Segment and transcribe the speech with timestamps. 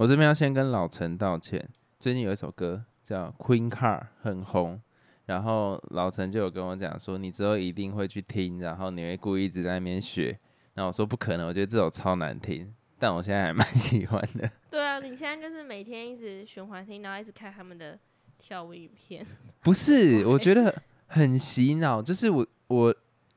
[0.00, 1.62] 我这边要先跟老陈道歉。
[1.98, 4.80] 最近有一首歌叫《Queen Car》很红，
[5.26, 10.38] 然后老陈就有跟我讲说，你之后一定会去听，然后你会故意一直在那边学。
[10.72, 14.50] 然后我说不可能，我觉得这首超难听，但我现在还蛮 喜欢的。
[14.70, 17.98] 对啊，你现在就是每天一直循环听，然后一直看他们的
[18.38, 19.26] 跳舞影片。
[19.60, 20.74] 不是，我觉得
[21.08, 22.00] 很洗脑。
[22.00, 22.94] 就是我我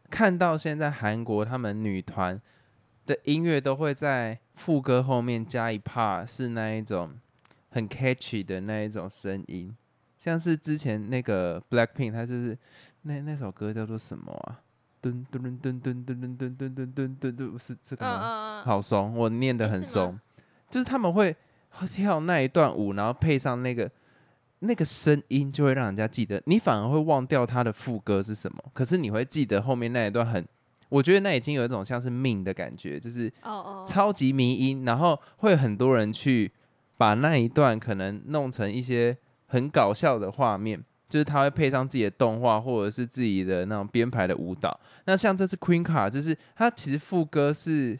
[0.09, 2.41] 看到现在韩国他们女团
[3.05, 7.13] 的音乐都会在副歌后面加一 part 是那一种
[7.70, 9.76] 很 catchy 的那一种声音，
[10.17, 12.57] 像是之前那个 Blackpink，它就是
[13.02, 14.62] 那那首歌叫做什么啊？
[15.02, 18.62] 噔噔噔噔噔噔噔噔噔噔噔噔，是这个吗？
[18.63, 20.17] 好怂，我念的很怂，
[20.70, 21.35] 就是他们会
[21.91, 23.91] 跳那一段舞，然后配上那个
[24.59, 26.41] 那个声音，就会让人家记得。
[26.45, 30.48] 你反而会忘掉它的副歌是什么，可是你会记得后面那一段很，
[30.93, 33.31] 我觉得那已经有一种像是命的感觉，就是
[33.88, 36.51] 超级迷音，然后会很多人去
[36.97, 39.17] 把那一段可能弄成一些
[39.48, 40.84] 很搞笑的画面。
[41.09, 44.79] 就是他会配上自己的动画，或者是自己的那种编排的舞蹈。
[45.05, 47.99] 那像这次 Queen 卡，就是他其实副歌是，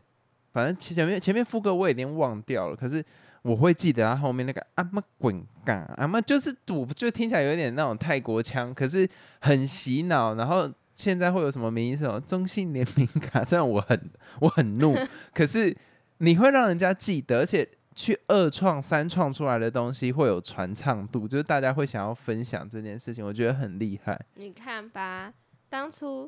[0.52, 3.06] 反正前面前面副歌我有点忘掉了，可是
[3.44, 9.08] 我会记得他后面那个阿妈滚嘎阿妈，就是赌，就听起来有点那种泰国腔，可是
[9.42, 10.34] 很洗脑。
[10.34, 14.96] 然后现在会有什么名什么中信联名卡， 虽然我很我很怒，
[15.34, 15.76] 可是
[16.18, 17.68] 你会让人家记得，而且。
[17.96, 24.20] 去二创、三创出来的东西会有传唱度，就是大家会想要分享这件事情，我觉得很厉害。
[24.34, 25.32] 你看吧，
[25.70, 26.28] 当初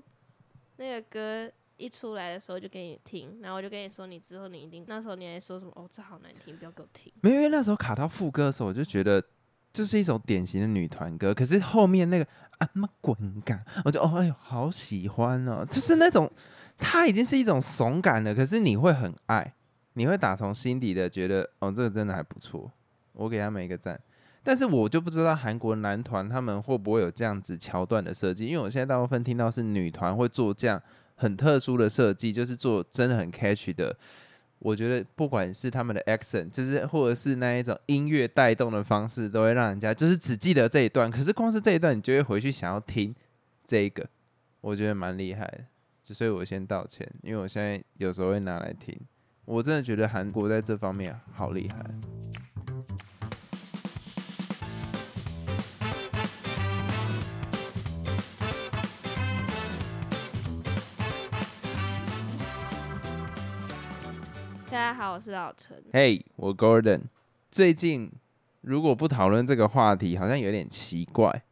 [0.75, 5.71] 那个歌一出来的时候就给你听，然后我就跟你说，你之后你一定那时候你还说什么？
[5.75, 7.11] 哦，这好难听，不要给我听。
[7.21, 9.19] 没有，因为那时候卡到副歌的时候，我就觉得
[9.75, 11.33] 这是一首典型的女团歌。
[11.33, 12.25] 可是后面那个
[12.59, 16.31] 啊妈滚感，我就哦哎呦好喜欢哦，就是那种
[16.77, 19.53] 它已经是一种怂感了，可是你会很爱。
[19.97, 22.69] 你会打从心底的觉得，哦，这个真的还不错，
[23.13, 23.97] 我给他们一个赞。
[24.43, 30.81] 但是我就不知道韩国男团他们会不会有这样子桥段的设计，因为我现在大部分听到是女团会做这样
[31.15, 33.97] 很特殊的设计，就是做真的很 catch 的。
[34.59, 41.11] 我觉得不管是他们的 accent，就是或者是那一种音乐带动的方式，都会让人家就是只记得这一段。
[41.11, 43.13] 可是光是这一段，你就会回去想要听
[43.67, 44.07] 这一个，
[44.61, 46.13] 我觉得蛮厉害的。
[46.13, 48.95] 所以我先道歉，因为我现在有时候会拿来听。
[49.43, 51.83] 我真的觉得韩国在这方面好厉害。
[64.75, 65.81] 大家好，我是老陈。
[65.93, 67.03] 嘿，我 Gordon。
[67.49, 68.11] 最近
[68.59, 71.43] 如果不讨论这个话题，好像有点奇怪。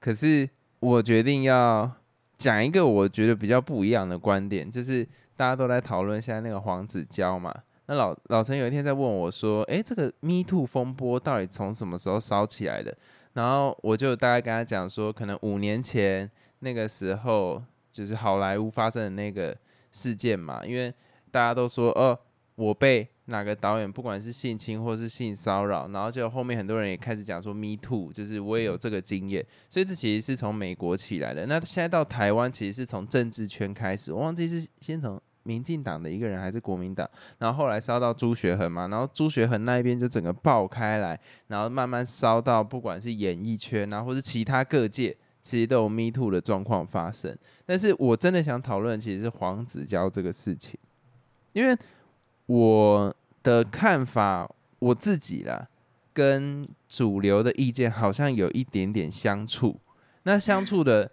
[0.00, 1.88] 可是我决定要
[2.36, 5.06] 讲一个我觉得比较不一样的观点，就是。
[5.36, 7.52] 大家都在讨论现在那个黄子佼嘛？
[7.86, 12.96] 那老老陈有一天在问我说：“诶，这个 Me Too 风波到底从什么时候烧起来的？”
[13.34, 17.62] 然后我就大概跟他讲说，可能五年前那个时候
[17.92, 19.56] 就是好莱坞发生的那个
[19.92, 20.92] 事件嘛，因为
[21.32, 22.16] 大家都说哦，
[22.54, 31.46] 我被哪个导演不管是性侵或是性骚扰，然后就后面很多人也开始讲说 Me Too，就是我也有这个经验，所以这其实是从美国起来的。
[31.46, 35.20] 那现在到台湾，其实是从政治圈开始，我忘记是先从。
[35.46, 37.06] 民进党的一个人还是国民党，
[37.36, 47.36] 然后后来烧到朱学恒嘛，然后朱学恒那一边就整个爆开来，然后慢慢烧到不管是演艺圈啊，或是其他各界，其实都有 Me Too 的状况发生。
[47.66, 50.80] 但是我真的想讨论，其实是黄子佼这个事情，
[51.52, 51.76] 因为
[52.46, 55.68] 我的看法，我自己啦，
[56.12, 59.80] 跟主流的意见好像有一点点相处。
[60.24, 61.10] 那相处的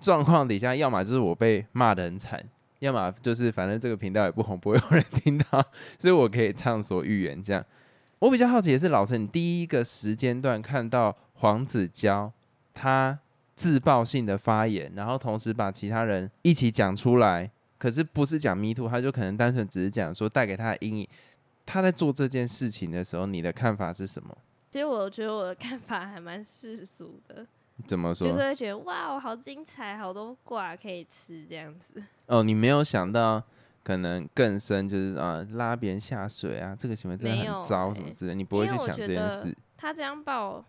[0.00, 2.44] 状况底下，要么就是我被骂的很惨。
[2.80, 5.60] 要么就是反正这个频道也不红，不会有人听到，
[5.98, 7.42] 所以我可以畅所欲言。
[7.42, 7.64] 这样，
[8.20, 12.32] 我比较好奇的是，老师，你第一个时间段看到黄子佼
[12.72, 13.18] 他
[13.56, 21.08] 自爆性的发言，然后同时把其他人一起讲出来，可是不是讲 Me Too，他就可能单纯只是讲说带给他的阴影。
[21.64, 24.36] 他在做这件事情的时候，你的看法是什么？
[24.70, 27.46] 其实我觉得我的看法还蛮世俗的。
[27.86, 28.26] 怎么说？
[28.26, 32.02] 就是会觉得哇，好精彩，好多挂可以吃这样子。
[32.26, 33.42] 哦，你没有想到
[33.84, 39.56] 可能更深，就是啊，拉别人下水啊，这个行为真的很糟什么之类，你不会去想这件事。
[39.76, 40.64] 他这样报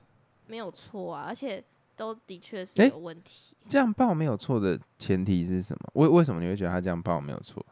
[0.47, 1.63] 没有错啊，而且
[1.99, 3.53] 都的确是有问题。
[3.67, 5.91] 这样报没有错的前提是什么？
[5.95, 7.63] 为为什么你会觉得他这样报没有错？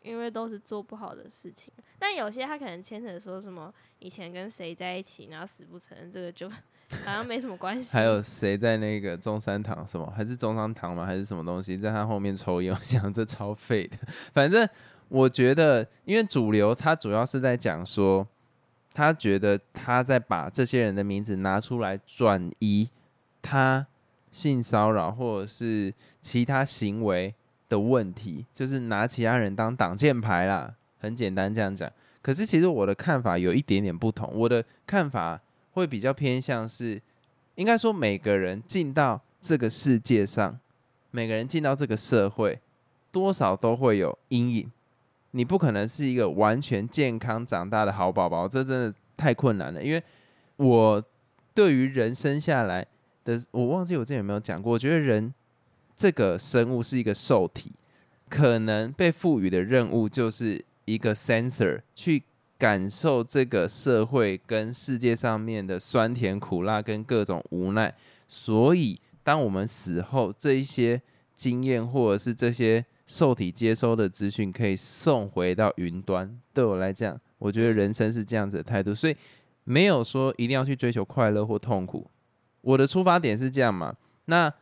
[0.00, 6.50] 因为都是做不好的事情，但有些他可能牵扯说什么以前跟谁在一起，然后死不承认，这个就。
[7.04, 7.96] 好像没什么关系。
[7.96, 10.08] 还有谁在那个中山堂什么？
[10.16, 11.04] 还是中山堂吗？
[11.04, 12.72] 还是什么东西在他后面抽烟？
[12.72, 13.98] 我想这超废的。
[14.32, 14.64] 反正
[15.08, 18.24] 我觉得，因为主流他主要是在讲说，
[18.94, 22.88] 他觉得他在把这些人的名字拿出来转移
[23.46, 23.86] 他
[24.32, 27.32] 性骚扰或者是其他行为
[27.68, 30.74] 的问题，就是拿其他人当挡箭牌啦。
[30.98, 31.88] 很简单这样讲，
[32.20, 34.28] 可是其实我的看法有一点点不同。
[34.34, 35.40] 我的看法
[35.72, 37.00] 会比较偏向是，
[37.54, 40.58] 应该说每个人进到这个世界上，
[41.12, 42.58] 每个人进到这个社会，
[43.12, 44.72] 多少都会有阴影。
[45.30, 49.82] 你不可能是一个完全健康长大的好宝宝，这真的太困难了。
[49.82, 50.02] 因为
[50.56, 51.04] 我
[51.54, 52.86] 对于人生下来
[53.26, 55.34] 的，我忘记我之前有没有讲过，我觉得人
[55.94, 57.72] 这个生物是一个受体，
[58.30, 62.22] 可能被赋予的任务就是一个 sensor 去
[62.56, 67.94] 感受这个社会跟世界上面的酸甜苦辣跟各种无奈。
[68.26, 71.02] 所以，当我们死后，这一些
[71.34, 72.86] 经验或者是这些。
[73.08, 76.36] 受体接收的资讯可以送回到云端。
[76.52, 79.16] 对我来讲，我觉得人生是这样子的态度，所以
[79.62, 82.04] 没有说一定要去追求快乐或痛苦。
[82.66, 83.94] 我的出发点是这样嘛？
[84.24, 84.52] 那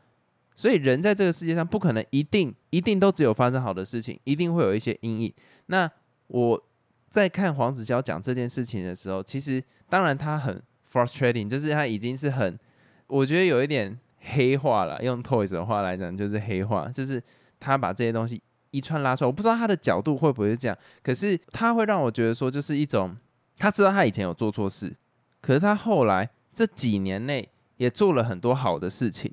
[0.55, 5.35] 所以人在这个世界上不可能一定一定都只有发生好的事情，一定会有一些阴影。
[5.67, 5.91] 那
[6.27, 6.62] 我
[7.09, 10.62] 在看黄子佼讲这件事情的时候，其实当然他很
[10.93, 12.59] frustrating，就是他已经是很，
[13.06, 13.99] 我觉得有一点
[14.35, 15.03] 黑化了。
[15.03, 17.23] 用 Toys 的话来讲，就是黑化，就是。
[17.61, 18.43] 他把这些东西
[18.73, 23.17] 一串拉出来，我不知道他的角度会不会是这样，可是他会让我觉得说，就是一种
[23.56, 24.95] 他知道他以前有做错事，
[25.41, 29.32] 可是他后来这几年内也做了很多好的事情。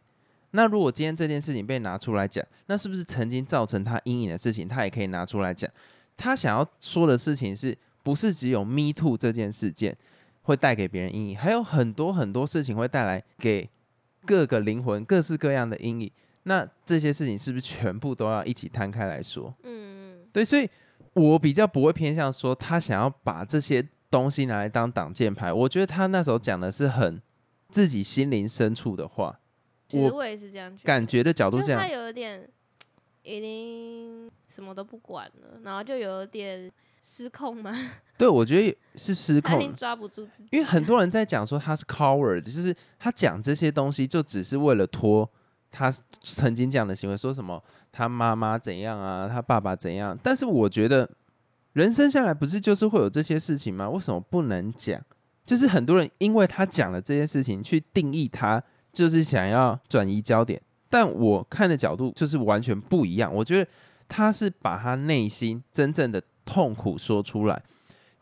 [0.52, 5.70] 那如果今天这件事情被拿出来讲，那是不是曾经造成他阴影的事情，他也可以拿出来讲？
[6.18, 9.96] 他想要说的事情是不是只有 Me Too 这件事件
[10.42, 13.70] 会带给别人阴影，还有很多很多事情会带来给
[14.26, 16.12] 各个灵魂各式各样的阴影。
[16.44, 19.54] 那这些事情是不是全部都要一起摊开来说？
[19.64, 20.70] 嗯，对，所以
[21.14, 25.54] 我比较不会偏向说他想要把这些东西拿来当挡箭牌。
[25.54, 27.22] 我觉得他那时候讲的是很
[27.72, 29.40] 自己心灵深处的话。
[29.88, 32.48] 其实我也是这样感觉的角度，这样他有一点
[33.24, 36.72] 已经什么都不管了，然后就有点
[37.02, 37.72] 失控吗？
[38.18, 40.50] 对，我觉得是失控，抓不住自己。
[40.52, 45.30] 因为很多人在讲说他是 coward，就是他讲这些东西就只是为了拖。
[45.74, 45.90] 他
[46.22, 47.64] 曾经这样的行为，说什么
[47.94, 50.18] 他妈妈怎样啊，他爸爸怎样？
[50.22, 51.10] 但是我觉得
[51.74, 53.90] 人生下来不是就是会有这些事情吗？
[53.90, 55.02] 为什么不能讲？
[55.52, 58.64] 就是很多人因为他讲了这件事情，去定义他，
[58.94, 60.62] 就是想要转移焦点。
[60.90, 63.30] 但我看的角度就是完全不一样。
[63.36, 63.70] 我觉得
[64.08, 67.62] 他是把他内心真正的痛苦说出来。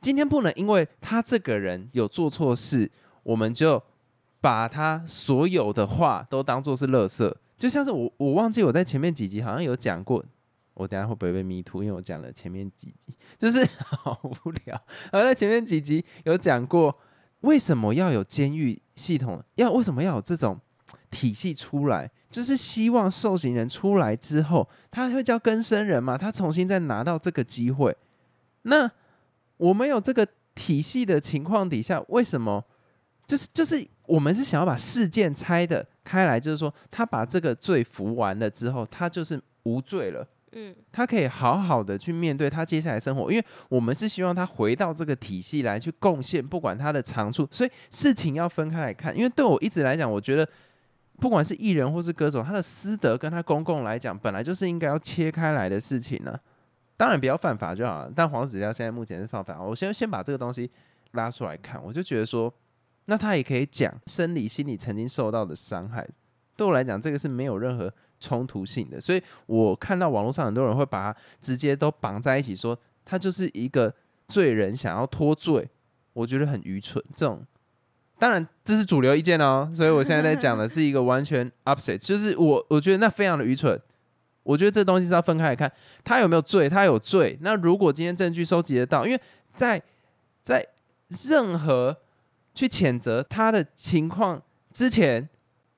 [0.02, 2.90] 今天不能因为他这个人有做错事，
[3.22, 3.80] 我们就。
[4.42, 10.24] 把他所有的话都当做是垃圾，就像是我我忘记我在前面几集好像有讲过，
[10.76, 11.84] 我等下会不会被迷途？
[11.84, 14.82] 因为我讲了前面几集，就是好无聊。
[15.12, 16.98] 而在前面几集有讲过，
[17.42, 19.44] 为什么要有监狱系统？
[19.56, 20.60] 要为什么要有这种
[21.10, 22.10] 体系出来？
[22.30, 26.18] 就是希望受刑人出来之后，他会叫更生人嘛？
[26.18, 27.96] 他重新再拿到这个机会。
[28.64, 28.90] 那
[29.58, 32.66] 我们有这个体系的情况底下，为什么？
[33.28, 33.88] 就是就是。
[34.10, 40.28] 我们是想要把事件拆的开来，就是说他把这个罪服完了之后，他就是无罪了。
[40.54, 47.48] 嗯，他可以好好的去面对他接下来生活，因为我们是希望他回到这个体系来去贡献，不管他的长处。
[47.52, 50.48] 所以事情要分开来看，因为对我一直来讲，我觉得
[51.20, 56.40] 不管是艺人或是歌手，他的私德跟他公共来讲，本来就是应该要切开来的事情呢。
[56.98, 58.12] 当然不要犯法就好了。
[58.16, 60.70] 但黄子佼现在目前是犯法，我先先把这个东西
[61.12, 62.54] 拉出来看，我就觉得说。
[63.06, 66.08] 那他也可以讲生理、心理曾经受到的伤害，
[66.56, 69.00] 对我来讲，这个是没有任何冲突性的。
[69.00, 73.94] 所以我看到网络上很多人会把它直接都绑在一起，说他就是一个
[74.28, 75.68] 罪人，想要脱罪，
[76.14, 77.04] 我觉得很愚蠢。
[77.14, 77.46] 这种
[78.18, 83.80] 当然这是主流意见哦，所以我现在在讲的是一个完全 opposite，就是我我觉得那非常的愚蠢。
[84.44, 85.72] 我觉得这东西是要分开来看，
[86.04, 87.38] 他有没有罪，他有罪。
[87.42, 89.22] 那如果今天证据收集得到，因为
[89.54, 89.80] 在
[90.42, 90.66] 在
[91.30, 91.96] 任何
[92.56, 94.42] 去谴责他的情况
[94.74, 95.30] 之前，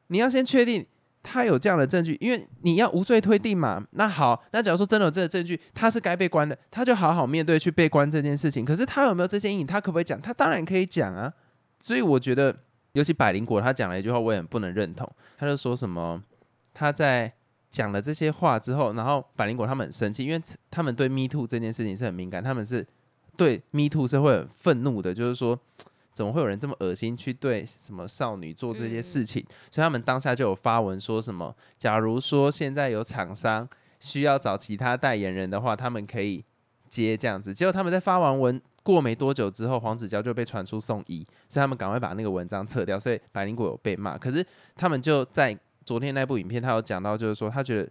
[0.07, 0.85] 你要先确定
[1.23, 3.83] 他有这样的证据，因为你要无罪推定嘛。
[3.91, 8.65] 那好，那假如说真的有这个证据，他是该被关的，他就好好面对去被关这件事情。
[8.65, 10.19] 可是他有没有这些阴影，他可不可以讲？
[10.19, 11.31] 他当然可以讲啊。
[11.79, 12.55] 所以我觉得，
[12.93, 15.09] 尤其百灵果他讲了一句话，我也不能认同。
[15.37, 16.21] 他就说什么
[16.73, 17.31] 他在
[17.69, 22.85] 讲了这些话之后，然后百灵果他们很生气，因为他们对 Me Too 这件事情是很敏感，他们是
[23.37, 25.59] 对 Me Too 是会很愤怒的，就是说。
[26.13, 29.45] 怎么会有人这么恶心去对什么少女做这些事情？
[29.69, 33.67] 所以他们当下就有发文说什么：假如说现在有厂商
[33.99, 36.43] 需要找其他代言人的话，他们可以
[36.89, 37.53] 接这样子。
[37.53, 42.99] 结果他们在发完文过没多久之后，黄子佼就被传出送医，所以他们赶快把那个文章撤掉。
[42.99, 47.89] 所以百灵果有被骂，可是他们就在昨天那部影片，他有讲到，就是说他觉得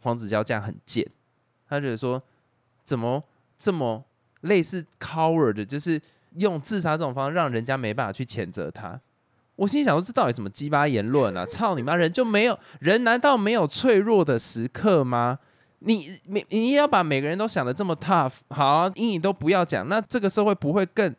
[0.00, 1.06] 黄子佼这样很贱，
[1.68, 2.20] 他觉得说
[2.82, 3.22] 怎么
[3.56, 4.04] 这么
[4.40, 6.00] 类似 coward，就是
[6.36, 9.00] 用自杀这种方式让人家没办法去谴责他。
[9.56, 11.44] 我心想说，这到底什么鸡巴言论啊？
[11.44, 11.94] 操你妈！
[11.94, 13.04] 人就没有人？
[13.04, 15.38] 难道没有脆弱的时刻吗？
[15.80, 21.14] 你你你要把每个人都想的这么 tough，好，阴影都不要讲，那这个社会不会更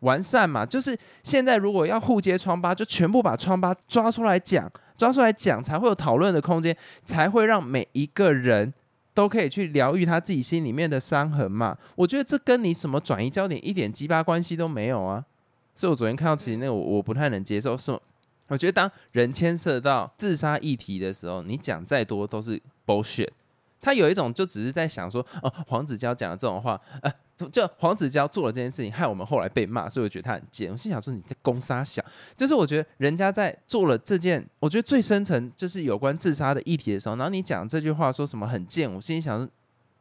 [0.00, 0.66] 完善嘛？
[0.66, 8.72] 就是现在如果要互揭疮疤，就全部把疮疤抓出来讲，抓出来讲，才会有讨论的空间，才会让每一个人
[9.18, 11.76] 都可以去疗愈他自己心里面的伤痕嘛。
[11.96, 15.24] 我觉得这跟你什么转移焦点一点鸡巴关系都没有啊。
[15.74, 17.90] 所以我昨天看到其实那个我我不太能接受，是
[18.46, 23.30] 我觉得当人牵涉到自杀议题的时候，你讲再多都是 bullshit。
[23.80, 27.12] 他有一种就只是在想说，哦，黄子佼讲的这种话，呃，
[27.52, 30.72] 就黄子佼做了这件事情，害我们后来被骂，所以我觉得他很贱。
[30.72, 32.04] 我心想说你在攻杀小，
[32.36, 39.48] 就是我觉得人家在做了这件，我觉得最深层就是有关自杀的议题的时候，然后你讲这句话说什么很贱，我心里想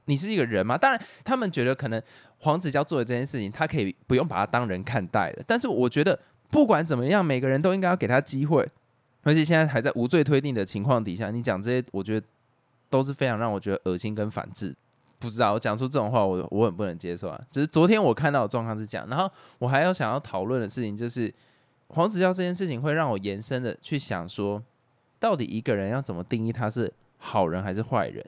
[0.05, 0.77] 你是一个人吗？
[0.77, 2.01] 当然，他们觉得可能
[2.39, 5.43] 黄子佼做的这件事情，他可以不用把他当人看待了。
[5.45, 6.17] 但是我觉得
[6.49, 8.67] 不管怎么样，每个人都应该要给他机会，
[9.23, 12.25] 而且现在还在无罪推定的情况底下，你讲这些，我觉得。
[12.89, 14.73] 都是非常让我觉得恶心跟反智，
[15.19, 17.41] 不知道我讲出这种话，我我很不能接受啊。
[17.49, 21.33] 只是昨天我看到的状况是这样，然后我还要想要讨论的事情就是
[21.87, 24.61] 黄子佼这件事情会让我延伸的去想说，
[25.19, 28.23] 到底一个人要怎么定义他是好人还是坏人？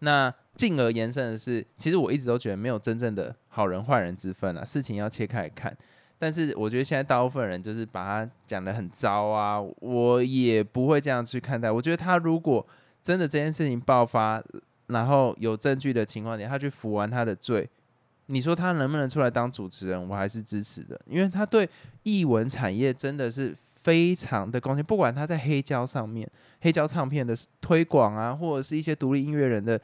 [0.00, 5.76] 那进而延伸的是，其实我一直都觉得没有真正的好人坏人之分啊，事情要切开来看。
[6.20, 11.70] 但是我觉得现在大部分人就是把他讲的很糟啊，我也不会这样去看待。
[11.70, 12.64] 我觉得他如果
[13.02, 14.42] 真的这件事情爆发，
[14.88, 17.68] 然后有证据的情况下，他去服完他的罪，
[18.26, 20.08] 你说他能不能出来当主持人？
[20.08, 21.68] 我还是支持的，因为他对
[22.02, 24.84] 艺文产业真的是非常的贡献。
[24.84, 26.28] 不管他在黑胶上面、
[26.60, 29.80] 黑胶唱片的推广啊，或者是一些独立音乐人的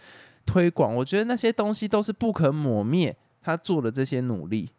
[0.47, 3.15] 推广，我觉得那些东西都是不可磨灭。
[3.43, 4.71] 他做的这些努力，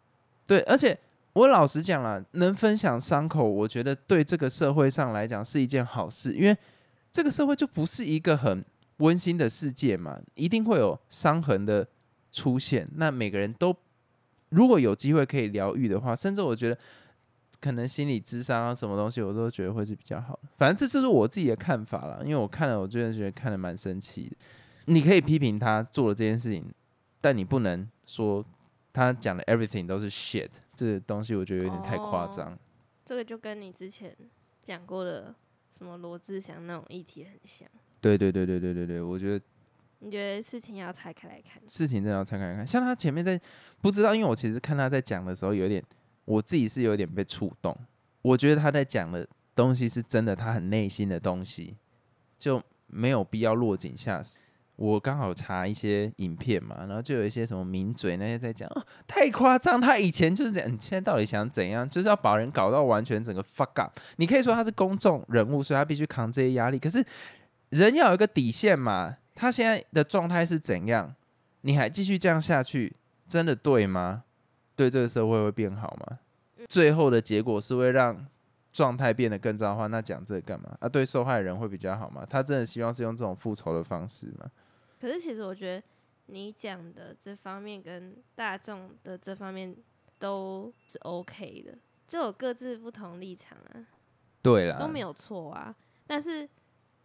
[0.46, 0.98] 对，而且
[1.34, 6.56] 我老实讲了，能分享伤口，我觉得对这个社会上来讲是一件好事，因为。
[7.12, 8.62] 这个社会就不是一个很
[8.98, 11.86] 温馨的世界嘛，一定会有伤痕的
[12.32, 12.88] 出现。
[12.94, 13.74] 那每个人都
[14.50, 16.78] 如果有机会可以疗愈的话，甚至我觉得
[17.60, 20.48] 可能心理智商啊什么东西，我都觉得会是比较好的。
[20.56, 24.36] 反正这就是我自己的看法了，因为我看了，我真的觉得看的蛮生气的。
[24.86, 26.64] 你可以批评他做了这件事情，
[27.20, 28.44] 但你不能说
[28.92, 30.50] 他讲的 everything 都是 shit。
[30.74, 32.58] 这东西我觉得有点太夸张。
[33.04, 34.16] 这个就跟你之前
[34.62, 35.34] 讲过的。
[35.72, 37.68] 什么罗志祥那种议题很像，
[38.00, 39.44] 对对对对对对对，我觉得，
[40.00, 42.66] 你觉得事情要拆开来看，事情真的要拆开来看。
[42.66, 43.40] 像他前面在
[43.80, 45.82] 不知道，因为我其实看他在讲的时候，有点
[46.24, 47.76] 我自己是有点被触动。
[48.22, 51.76] 我觉得他在讲的东西是真的，他很内心的东西，
[52.38, 54.38] 就没有必要落井下石。
[54.76, 59.80] 我刚好查一些影片嘛，然后就有一些什么名嘴那些在讲，哦太夸张。
[59.80, 61.88] 他以前就是这样，你现在到底想怎样？
[61.88, 63.98] 就是要把人搞到完全整个 fuck up。
[64.16, 66.78] 你可以说他是公众人物，所以他必须扛这些压力。
[66.78, 67.02] 可是
[67.70, 69.16] 人要有一个底线嘛。
[69.34, 71.14] 他现在的状态是怎样？
[71.60, 72.96] 你还继续这样下去，
[73.28, 74.24] 真的对吗？
[74.74, 76.18] 对这个社会会变好吗？
[76.68, 78.26] 最后的结果是会让
[78.72, 80.76] 状态变得更糟的话，那讲这干嘛？
[80.80, 82.26] 啊，对受害人会比较好吗？
[82.28, 84.50] 他真的希望是用这种复仇的方式吗？
[84.98, 85.82] 可是其实我觉得
[86.26, 89.76] 你讲的这方面跟大众的这方面
[90.18, 93.84] 都是 OK 的，就有各自不同立场啊。
[94.40, 95.74] 对了，都没有错啊。
[96.06, 96.48] 但是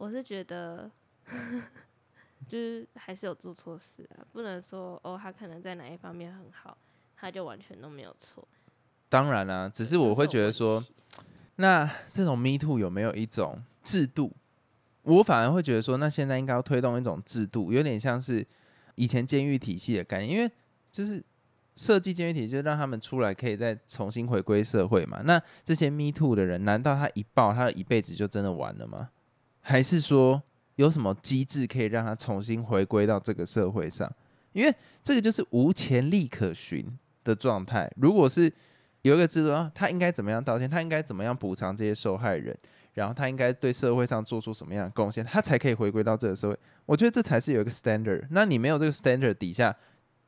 [0.02, 0.90] 我是觉得，
[2.50, 6.76] 就是还是有做错事啊，不能说哦，他可能在哪一方面很好，
[7.16, 8.48] 他就完全都没有错。
[9.10, 10.84] 当然啦，只是我会觉得说，
[11.58, 14.32] 那这种 Me Too 有没有一种制度？
[15.04, 18.44] 我反而会觉得说，那现在应该要推动一种制度，有点像是
[18.96, 20.52] 以前监狱体系的概念，因为
[20.92, 21.24] 就是
[21.76, 25.22] 设计监狱体系，就让他们出来可以再重新回归社会嘛。
[25.26, 29.12] 那这些 Me Too 的人，难道他一爆，他的一辈子就真的完了吗？
[29.62, 30.42] 还是说
[30.76, 34.12] 有什么机制可以让他重新回归到这个社会上？
[34.54, 36.86] 因为这个就是无潜力可循
[37.24, 37.90] 的状态。
[37.96, 38.52] 如果是
[39.04, 40.70] 有一个制度，他应该怎么样道歉？
[40.70, 42.58] 他应该怎么样补偿这些受害人？
[42.94, 46.60] 然后他应该对社会上做出什么样的贡献，他才可以回归到这个社会？
[46.86, 48.28] 我觉得这才是有一个 standard。
[48.32, 49.74] 那你没有这个 standard 底下，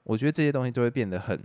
[0.04, 1.38] 我觉得这些东西就会变得很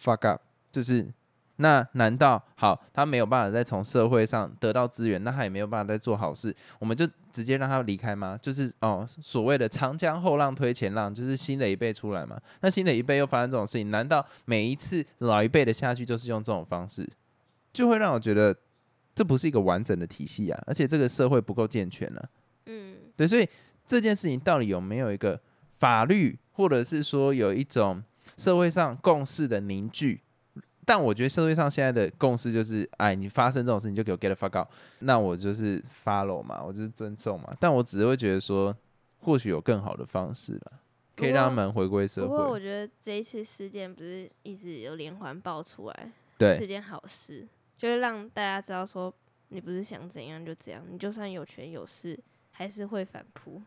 [0.00, 1.12] fuck up，就是
[1.56, 8.38] 那难道好他没有办法再从社会上得到资源，那他也没有办法再做好事，我们就直接让他离开吗？
[8.40, 12.40] 就是哦，所谓的长江后浪推前浪，就是新的一辈出来嘛。
[12.60, 17.08] 那新的一辈又发生这种事情，难道每一次老一辈的下去就是用这种方式，
[17.72, 18.56] 就会让我觉得
[19.14, 22.22] 这不是一个完整的体系啊，而且这个社会不够健全呢、
[22.66, 23.48] 嗯，对，所以
[23.86, 28.02] 这件事情到底有没有一个法律，或者是说有一种
[28.36, 30.22] 社会上共识的凝聚？
[30.84, 37.54] 但我觉得社会上现在的共识就是，哎，你发生这种事情就给我 get the fuck out，那我就是 follow 嘛，我就是尊重嘛。
[37.60, 38.76] 但我只是会觉得说，
[39.20, 40.72] 或许有更好的方式了，
[41.16, 42.58] 可以让他们回归社会不过我。
[42.58, 47.46] 觉得这一次事件不是一直有连环爆出来，对是件好事，
[47.76, 49.12] 就是让大家知道说，
[49.48, 52.18] 你不是想怎样就怎样，你就算有权有势，
[52.50, 53.62] 还是会反扑。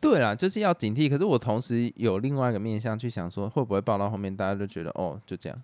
[0.00, 1.08] 对啦，就是要警惕。
[1.08, 5.62] 可是我同时有另外一个面向去想说，会不会爆到后面大家都觉得哦，就这样。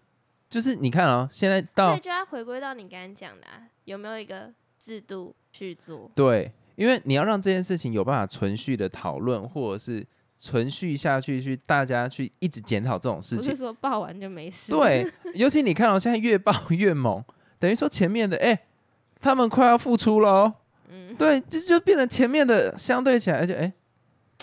[0.53, 6.11] 就是你看啊、现在到所到以就要回归到你刚刚讲的、啊，有没有一个制度去做？
[6.15, 10.07] 对，因为你要让这件事情有办法存续的讨论，或者是
[10.39, 13.57] 存续下去，去大家去一直检讨这种事情不是。
[13.57, 17.25] 说报完就没事。，对，尤其你看到、现在越报越猛，
[17.59, 18.67] 等于说前面的哎、
[19.23, 20.55] 他们快要复出了哦。
[20.91, 23.73] 嗯，对，这就变成前面的相对起来，而且哎、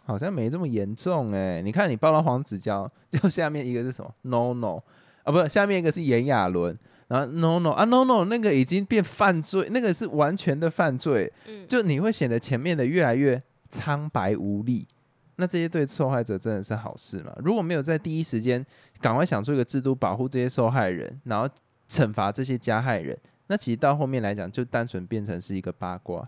[0.05, 1.61] 好像没这么严重哎。
[1.61, 4.81] 你看你报到黄子佼，就下面一个是什么？No No
[5.23, 14.87] 啊，不是，下面一个是炎亚纶，然后 No No 啊 No No 那个已经变犯罪，那个是完全的犯罪，嗯，就你会显得前面的越来越苍白无力。
[15.35, 17.33] 那这些对受害者真的是好事吗？
[17.37, 18.65] 如果没有在第一时间
[18.99, 21.47] 赶快想出一个制度保护这些受害人，然后
[21.87, 26.27] 惩罚这些加害人，那其实到后面来讲，就单纯变成是一个八卦。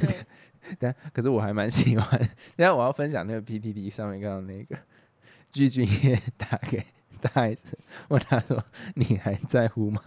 [0.00, 0.08] 对，
[0.80, 2.18] 但可是我还蛮喜欢。
[2.18, 4.76] 等一下我要分享那个 PPT 上面看到那个
[5.52, 6.82] 具俊晔打给
[7.20, 7.76] 大 S，
[8.08, 8.64] 问他说
[8.96, 10.00] ：“你还在乎吗？”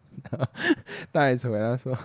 [0.30, 0.48] 然后
[1.12, 1.96] 大 S 回答说：“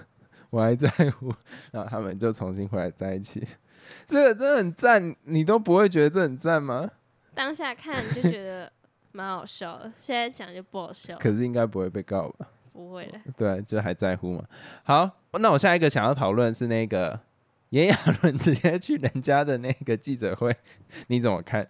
[0.49, 1.33] 我还在乎。”
[1.71, 3.47] 然后他们就重新回来在一起。
[4.05, 6.89] 这个真的很赞，你都不会觉得这很赞吗？
[7.33, 8.71] 当下看就觉得
[9.11, 12.47] 蛮好笑的，现在讲就不好笑，可是应该不会被告吧？
[12.73, 13.19] 不会的。
[13.37, 14.45] 对，就还在乎嘛。
[14.83, 17.19] 好，那我下一个想要讨论是那个
[17.69, 20.55] 炎亚纶直接去人家的那个记者会，
[21.07, 21.67] 你怎么看？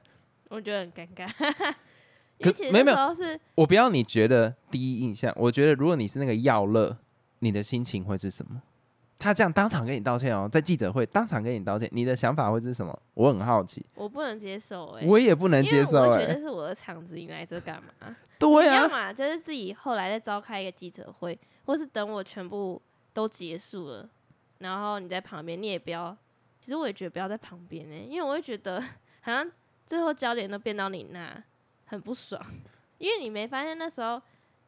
[0.50, 1.28] 我觉得很尴尬，
[2.42, 6.98] 因为其实没有没有那时候是我不要你觉得第一印象，我觉得如果你是那个耀乐，
[7.40, 8.62] 你的心情会是什么？
[9.18, 12.98] 他这样当场跟你道歉哦，在记者会当场跟你道歉，你的想法会是什么？
[13.14, 18.16] 我很好奇，我不能接受哎、我也不能接受哎、我觉得是我的场子，你来这干嘛？
[18.40, 22.82] 对啊，要嘛就是自己后来再召开一个记者会，或是等我全部
[23.14, 24.10] 都结束了，
[24.58, 26.18] 然后你在旁边，你也不要。
[26.60, 28.80] 其实我也觉得不要在旁边呢、因为我会觉得
[29.22, 29.52] 好像
[29.86, 31.44] 最后焦点都变到你那，
[31.92, 32.42] 很不爽。
[32.98, 34.22] 因为你没发现那时候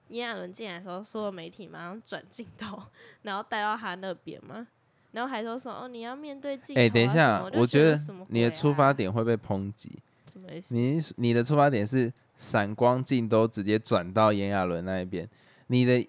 [0.10, 2.82] 炎亚纶进来的时候，所有媒体马上转镜头，
[3.22, 4.68] 然后带到他那边嘛，
[5.14, 6.84] 然后还说说哦你要面对镜头、啊。
[6.84, 9.98] 哎、等一下，我觉得你的出发啊点会被抨击。
[10.32, 10.76] 什么意思？
[10.76, 15.30] 你你的出发点是闪光镜都直接转到炎亚纶那一边，
[15.68, 16.06] 你的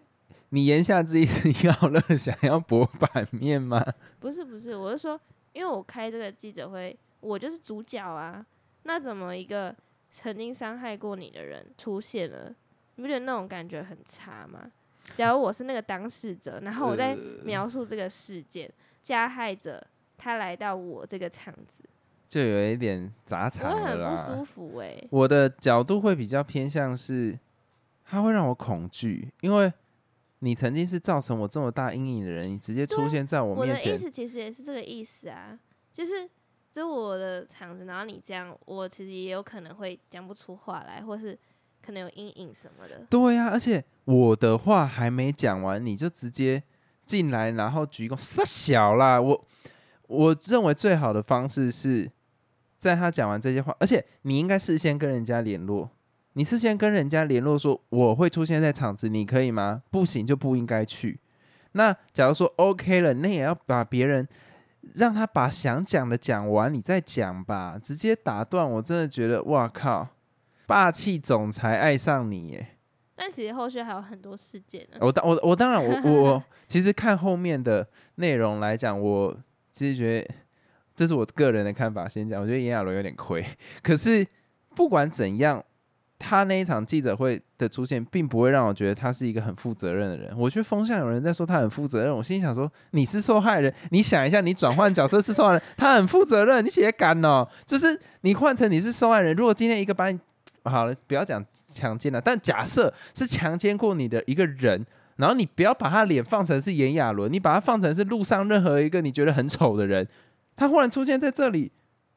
[0.49, 3.85] 你言下之意是 要乐想要博版面吗？
[4.19, 5.21] 不是不是，我是说，
[5.53, 8.45] 因为我开这个记者会，我就是主角啊。
[8.85, 9.75] 那怎么一个
[10.15, 12.55] 曾经伤害过你的人出现了，
[12.95, 14.71] 你不觉得那种感觉很差吗？
[15.17, 18.73] 假如我是那个当事者，然后我在描述这个事件，
[19.03, 19.85] 加害者
[20.17, 21.83] 他来到我这个场子，
[22.29, 24.39] 就有一点砸我场了会很不。
[24.39, 27.37] 舒服哎、我的角度会比较偏向是，
[28.05, 29.71] 他会让我恐惧，因为
[30.39, 35.59] 你曾经是造成我这么大阴影的人，你直接出现在我面前，我的意思其实也是这个意思啊，
[35.93, 36.31] 就是
[36.75, 41.39] 就我的场子，然后你这样，我其实也有可能会讲不出话来，或是
[41.81, 43.07] 可能有阴影什么的。
[43.09, 46.61] 对呀、而且我的话还没讲完，你就直接
[47.07, 49.21] 进来，然后鞠躬，傻小啦！
[49.21, 49.45] 我
[50.09, 52.11] 我认为最好的方式是
[52.77, 55.89] 在他讲完这些话，而且你应该事先跟人家联络，
[56.33, 59.85] 你事先跟人家联络说我会出现在场子，你可以吗？
[59.93, 61.21] 不行就不应该去。
[61.71, 64.27] 那假如说 OK 了，那也要把别人
[64.95, 67.79] 让他把想讲的讲完，你再讲吧。
[67.83, 70.09] 直接打断，我真的觉得哇靠，
[70.67, 72.69] 霸气总裁爱上你耶！
[73.17, 74.99] 但其实后续还有很多事件呢。
[75.01, 79.37] 我当我我当然我 我我其实看后面的内容来讲，我
[79.71, 80.35] 其实觉得
[80.97, 82.09] 这是我个人的看法。
[82.09, 83.45] 先讲，我觉得炎亚纶有点亏，
[83.83, 84.27] 可是
[84.75, 85.65] 不管怎样，
[86.19, 90.33] 他那一场记者会的出现，并不会让我觉得他是一个很负责任的人。
[90.39, 100.19] 我觉得风向有人在说他很负责任，我心里想说，你是受害人，你想一下，你转换角色是受害人，他很负责任，你写敢哦，就是你换成你是受害人，如果今天一个把你
[100.63, 110.09] 好了，不要讲强奸了，但假设是强奸过你的一个人，然后你不要把他脸放成是炎亚纶，你把他放成是路上任何一个你觉得很丑的人，
[110.57, 111.71] 他忽然出现在这里，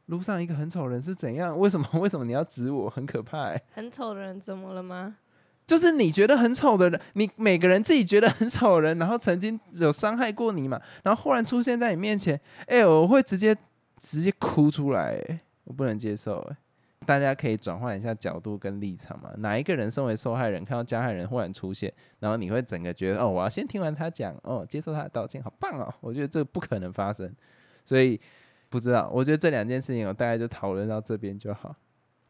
[0.07, 1.55] 路上一个很丑人是怎样？
[1.59, 1.87] 为什么？
[1.93, 2.89] 为什么你要指我？
[2.89, 3.61] 很可怕、欸。
[3.71, 5.15] 很丑的人怎么了吗？
[5.65, 13.55] 就是你觉得很丑的人，你每个人自己觉得很丑的人，然后曾经有伤害过你嘛，然后忽然出现在你面前，哎、我会直接
[13.97, 16.57] 直接哭出来、欸，我不能接受、欸。
[17.05, 27.29] 大家可以转换一下角度跟立场嘛，哪一个人身为受害人，看到加害人忽然出现，然后你会整个觉得哦，我要先听完他讲，哦，接受他的道歉，好棒哦，我觉得这不可能发生，
[27.83, 28.19] 所以
[28.69, 31.75] 不知道，我觉得这两件事情我大概就讨论到这边就好。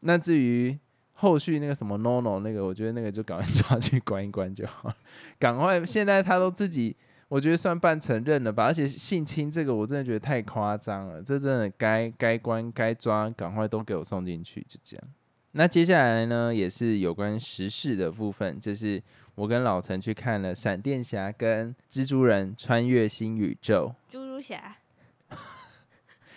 [0.00, 0.78] 那至于
[1.12, 4.92] 后续那个什么 no no 那个，我觉得那个就赶快抓去关一关就好。
[5.38, 6.96] 赶快，现在他都自己，
[7.28, 8.66] 我觉得算半承认了吧。
[8.66, 15.04] 而且性侵这个，我真的觉得太夸张了，这真的该该关该抓，赶快都给我送进去，就这样。
[15.52, 19.02] 那接下来呢，也是有关时事的部分，就是
[19.34, 23.92] 我跟老陈去看了《闪电侠》跟《蜘蛛人穿越新宇宙》。
[24.12, 24.76] 猪猪侠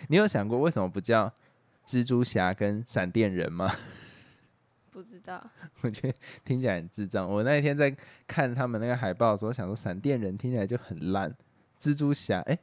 [0.07, 1.31] 你有想过为什么不叫
[1.85, 3.71] 蜘蛛侠跟闪电人吗？
[4.91, 5.41] 不知道，
[5.81, 7.25] 我觉得听起来很智障。
[7.29, 7.95] 我那一天在
[8.27, 11.33] 看他们那个海报的时候，想说闪电人听起来就很烂，
[11.79, 12.57] 蜘蛛侠，哎、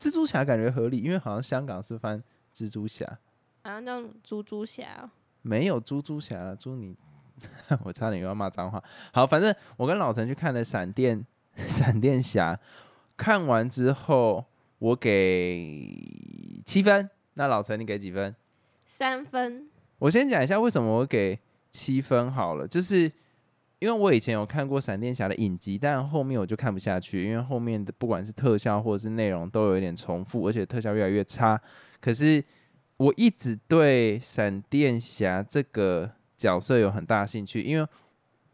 [0.00, 2.22] 蜘蛛侠感觉合理，因为好像香港是翻
[2.54, 3.06] 蜘蛛侠，
[3.62, 5.10] 好像叫猪猪侠哦、
[5.42, 6.56] 没有猪猪侠了。
[6.56, 6.96] 猪你，
[7.84, 8.82] 我差点又要骂脏话。
[9.12, 11.22] 好，反正我跟老陈去看了闪电
[11.68, 12.58] 闪电侠，
[13.14, 14.46] 看完之后
[14.78, 16.02] 我给
[16.64, 18.34] 七分，那老陈你给几分？
[18.86, 21.38] 三分，我先讲一下为什么我给
[21.70, 23.10] 七分好了，就是
[23.78, 31.60] 因为我以前有看过闪电侠的影集，但后面我就看不下去，因为后面的不管是特效或者是内容都有一点重复，而且特效越来越差。
[32.00, 32.42] 可是
[32.96, 37.88] 我一直对闪电侠这个角色有很大兴趣，因为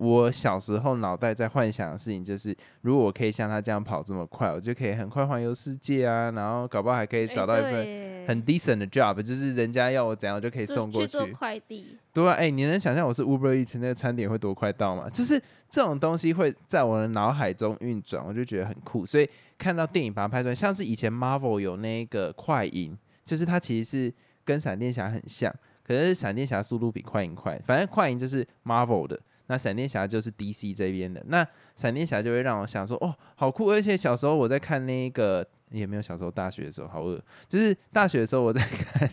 [0.00, 15.06] 我小时候脑袋在幻想的事情就是，如果我可以像他这样跑这么快，我就可以很快环游世界啊，然后搞不好还可以哎找到一份很 decent 的 job，就是人家要我怎样我就可以送过去做快递，对啊，哎、你能想象我是 Uber Eats 那个餐点会多快到吗？
[15.10, 19.04] 就是这种东西会在我的脑海中运转，我就觉得很酷。
[19.04, 24.14] 所以看到电影把它拍出来，像是以前 Marvel 有那个快银，就是它其实是
[24.46, 27.60] 跟闪电侠很像，可是闪电侠速度比快银快。
[27.66, 31.20] 反正快银就是 Marvel 的，那闪电侠就是 DC 这边的。
[31.26, 33.66] 那闪电侠就会让我想说，哦，好酷！
[33.66, 39.10] 而且小时候我在看那个，也没有小时候，大学的时候好饿，就是大学的时候我在看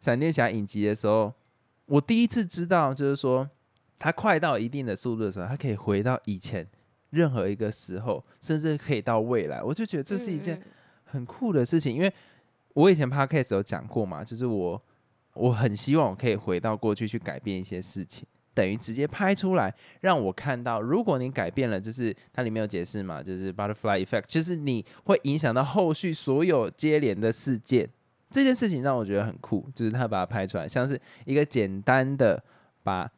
[0.00, 1.32] 闪电侠影集的时候。
[1.86, 3.50] 我第一次知道，就是说，
[3.98, 6.64] 它快到一定的速度的时候，它可以回到以前
[7.10, 9.60] 任何一个时候，甚至可以到未来。
[9.60, 10.62] 我就觉得这是一件嗯
[11.04, 12.12] 很酷的事情，因为
[12.74, 14.80] 我以前 podcast 有讲过嘛，就是我
[15.34, 18.24] 我很希望我可以回到过去去改变一些事情，
[18.60, 27.88] 等于直接拍出来让我看到，如果你改变了，就是它里面有解释嘛，就是 butterfly effect，就是你会影响到后续所有接连的事件。
[28.30, 32.42] 这件事情让我觉得很酷，就是他把它拍出来，像是一个简单的
[32.82, 33.10] 把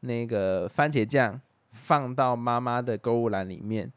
[0.00, 1.40] 那个番茄酱
[1.72, 3.90] 放到妈妈的购物篮里面，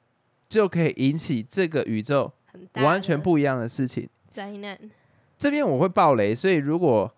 [0.48, 2.32] 就可以引起这个宇宙
[2.76, 4.08] 完全不一样的事情。
[4.32, 4.80] 灾难，
[5.38, 7.14] 这边我会爆雷，所以如果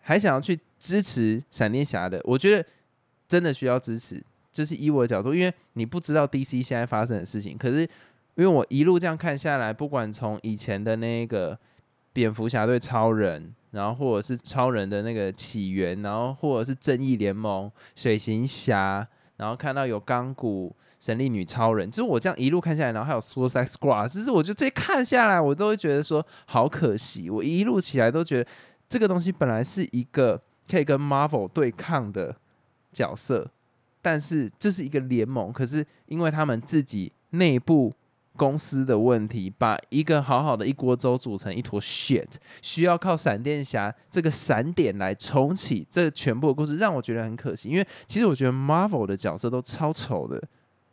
[0.00, 2.66] 还想要去支持闪电侠的，我觉得
[3.28, 4.22] 真的需要支持。
[4.52, 7.88] 就是以我的角度，因为你不知道 DC 现在发生的事情，可是因
[8.36, 11.58] 为我一路这样看下来，不管从以前的那个
[12.12, 27.28] 蝙蝠侠对超人，然后或者是超人的那个起源，然后或者是正义联盟、水行侠，然后看到有钢骨、神力女超人，就是我这样一路看下来，然后还有 Suicide Squad，就是我就这些看下来，我都会觉得说好可惜。
[27.28, 28.50] 我一路起来都觉得
[28.88, 32.34] 这个东西本来是一个可以跟 Marvel 对抗的
[32.96, 33.46] 角色，
[34.00, 37.92] 但是这是一个联盟，可是因为他们自己内部
[38.34, 42.26] 公司的问题，把一个好好的一锅粥煮成一坨 shit，
[42.62, 47.68] 需要靠闪电侠这个闪点来重启这全部的故事，让我觉得很可惜。
[47.68, 50.42] 因为其实我觉得 Marvel 的角色都超丑的，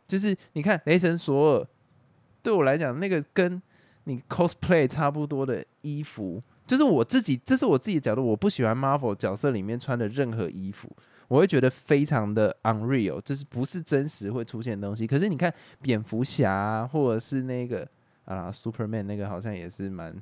[0.06, 1.66] 就是你看雷神索尔，
[2.42, 3.62] 对我来讲那个跟
[4.04, 10.90] 你 cosplay 差不多的衣服，就是我自己，这是我自己的角度，我不喜欢 Marvel 角色里面穿的任何衣服。
[11.34, 15.04] 我会觉得非常的 unreal，就是不是真实会出现的东西。
[15.04, 17.84] 可是你看蝙蝠侠、啊、或者是那个
[18.24, 20.14] 啊 Superman 那个好像也是蛮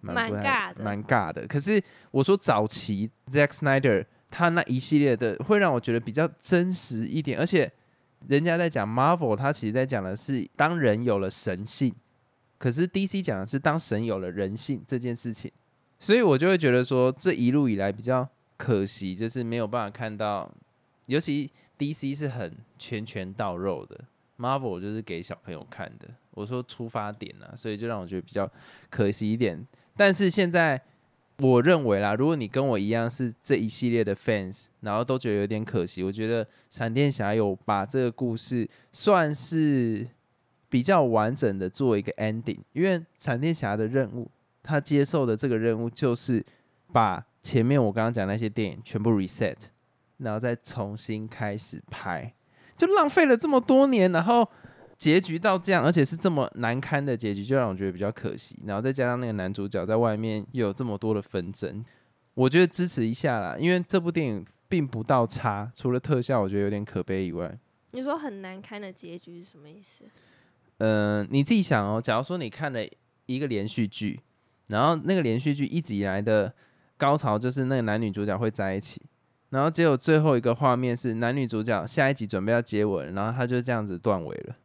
[0.00, 1.46] 蛮不太尬的蛮尬的。
[1.46, 1.78] 可是
[2.10, 7.70] 我说早期 Zack Snyder 他那一系列的会让我觉得比较真实一点，而且
[8.26, 11.94] 人家在讲 Marvel，他其实在讲的是当人有了神性，
[12.56, 15.52] 可是 DC 讲的是当神有了人性这件事情。
[15.98, 20.52] 所以我就会觉得说，这一路以来比较可惜，就是没有办法看到，
[21.06, 24.04] 尤其 DC 是很拳拳到肉的
[24.38, 26.08] ，Marvel 就是给小朋友看的。
[26.32, 28.50] 我说出发点啊，所以就让我觉得比较
[28.90, 29.66] 可惜一点。
[29.96, 30.80] 但是现在
[31.38, 40.06] 我认为啦，如果你跟我一样是这一系列的 fans，然后都觉得有点可惜，我觉得闪电侠有把这个故事算是
[40.68, 44.30] 比较完整的做一个 ending，因为闪电侠的任务，
[44.62, 46.44] 他接受的这个任务就是
[46.92, 49.56] 把前面我刚刚讲那些电影全部 reset，
[50.18, 52.34] 然后再重新开始拍，
[52.76, 54.48] 就浪费了这么多年，然后。
[54.98, 58.58] 结局到这样，而且是这么难堪的结局，就让我觉得比较可惜。
[58.64, 61.84] 然后再加上那个男主角在外面又有这么多的纷争，
[62.32, 63.58] 我觉得支持一下啦。
[63.60, 67.58] 因为这部电影并不到差，除了特效我觉得有点可悲以外，
[67.90, 70.06] 你说很难堪的结局是什么意思？
[70.78, 72.00] 嗯，你自己想哦。
[72.00, 72.80] 假如说你看了
[73.26, 74.18] 一个连续剧，
[74.68, 76.54] 然后那个连续剧一直以来的
[76.96, 79.02] 高潮就是那个男女主角会在一起，
[79.50, 84.56] 然后结果最后一个画面是男女主角下一集准备要接吻，然后他就这样子断尾了。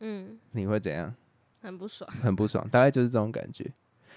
[0.00, 1.14] 嗯，你会怎样？
[1.60, 3.70] 很不爽，很不爽，大概就是这种感觉。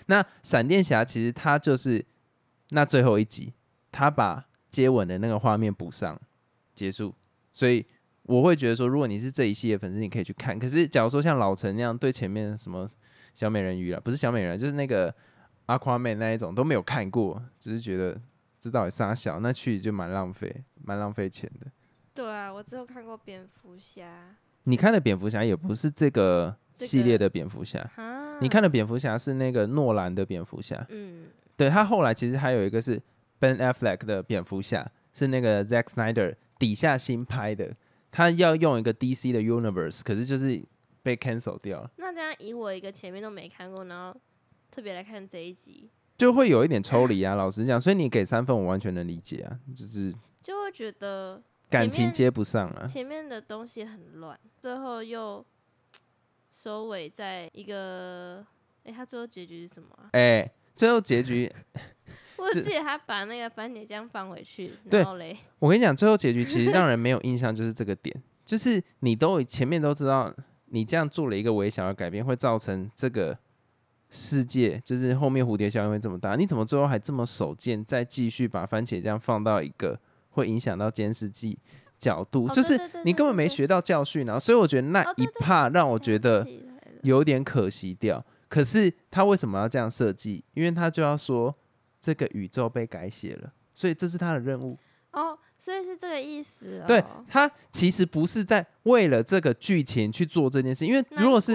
[0.05, 2.03] 那闪电侠其实他就是
[2.69, 3.53] 那最后一集，
[3.91, 6.19] 他把接吻的那个画面补上，
[6.73, 7.13] 结束。
[7.51, 7.85] 所以
[8.23, 10.57] 我会觉得说，如果你是这一系列粉丝，你可以去看。
[10.57, 12.89] 可是假如说像老陈那样，对前面什么
[13.33, 15.13] 小美人鱼啊，不是小美人，就是那个
[15.67, 18.19] 阿夸妹那一种都没有看过，只是觉得
[18.59, 21.67] 知道傻小，那去就蛮浪费，蛮浪费钱的。
[22.13, 24.35] 对啊，我只有看过蝙蝠侠。
[24.65, 27.85] 你看的蝙蝠侠也不是这个系列的蝙蝠侠，
[28.39, 30.85] 你看的蝙蝠侠是那个诺兰的蝙蝠侠。
[30.89, 31.25] 嗯，
[31.57, 33.01] 对他后来其实还有一个是
[33.39, 37.75] Ben Affleck 的蝙蝠侠，是那个 Zack Snyder 底下新拍的，
[38.09, 40.63] 他要用一个 DC 的 Universe，可是就是
[41.01, 41.91] 被 cancel 掉了。
[41.97, 44.17] 那这样以我一个前面都没看过，然后
[44.73, 47.35] 特别来看这一集，就会有一点抽离啊。
[47.35, 51.43] 老实讲，所以你给三分，我完全能理解啊，就是就会觉得。
[51.69, 55.43] 感情接不上啊，前面的东西很乱，最后又
[56.47, 58.45] 收尾在一个，
[58.83, 59.89] 哎，他最后结局是什么？
[60.11, 61.51] 哎，最后结局，
[62.37, 70.31] 我记得他把那个番茄酱放回去，然后嘞，我跟你讲，最后结局其实让人没有印象，就是这个点，就是你都前面都知道，
[70.65, 73.35] 你这样做了一个微小的改变，会造成这个
[74.15, 79.99] 世界，就是后面蝴蝶效应会这么大，你怎么最后还这么手贱，再继续把番茄酱放到一个？
[80.35, 81.55] 会影响到监视器
[81.99, 84.39] 角度，就是你根本没学到教训啊！
[84.39, 86.43] 所以我觉得那一怕让我觉得
[87.03, 88.25] 有点可惜掉。
[88.49, 90.43] 可是他为什么要这样设计？
[90.55, 91.55] 因为他就要说
[92.01, 94.75] 这个宇宙被改写了，所以这是他的任务。
[95.13, 96.83] 哦，所以是这个意思。
[96.85, 101.53] 对他其实不是在为了这个剧情去做这件事，因为如果是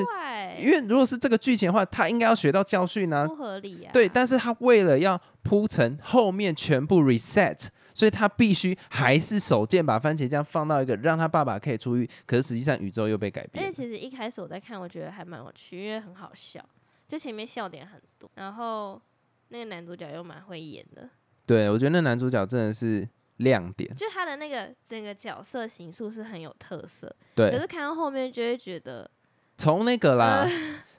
[0.58, 3.90] 因为如果是这个剧情的话，他应该要学到教训呢，不合理啊。
[3.92, 7.68] 对，但是他为了要铺成后面全部 reset。
[7.94, 13.64] 所以他必须还是手贱把番茄酱放到一个让他爸爸可以出狱，可是实际上宇宙又被改变。
[13.64, 16.64] 而且其实一开始我在看，我觉得还蛮有趣，因为很好笑，
[17.08, 19.02] 就前面笑点很多，然后
[19.48, 21.10] 那个男主角又蛮会演的。
[21.44, 23.04] 对，我觉得那男主角真的是
[23.38, 27.12] 亮点，就他的那个整个角色形塑是很有特色。
[27.34, 29.10] 对，可是看到后面就会觉得，
[29.56, 30.46] 从那个啦，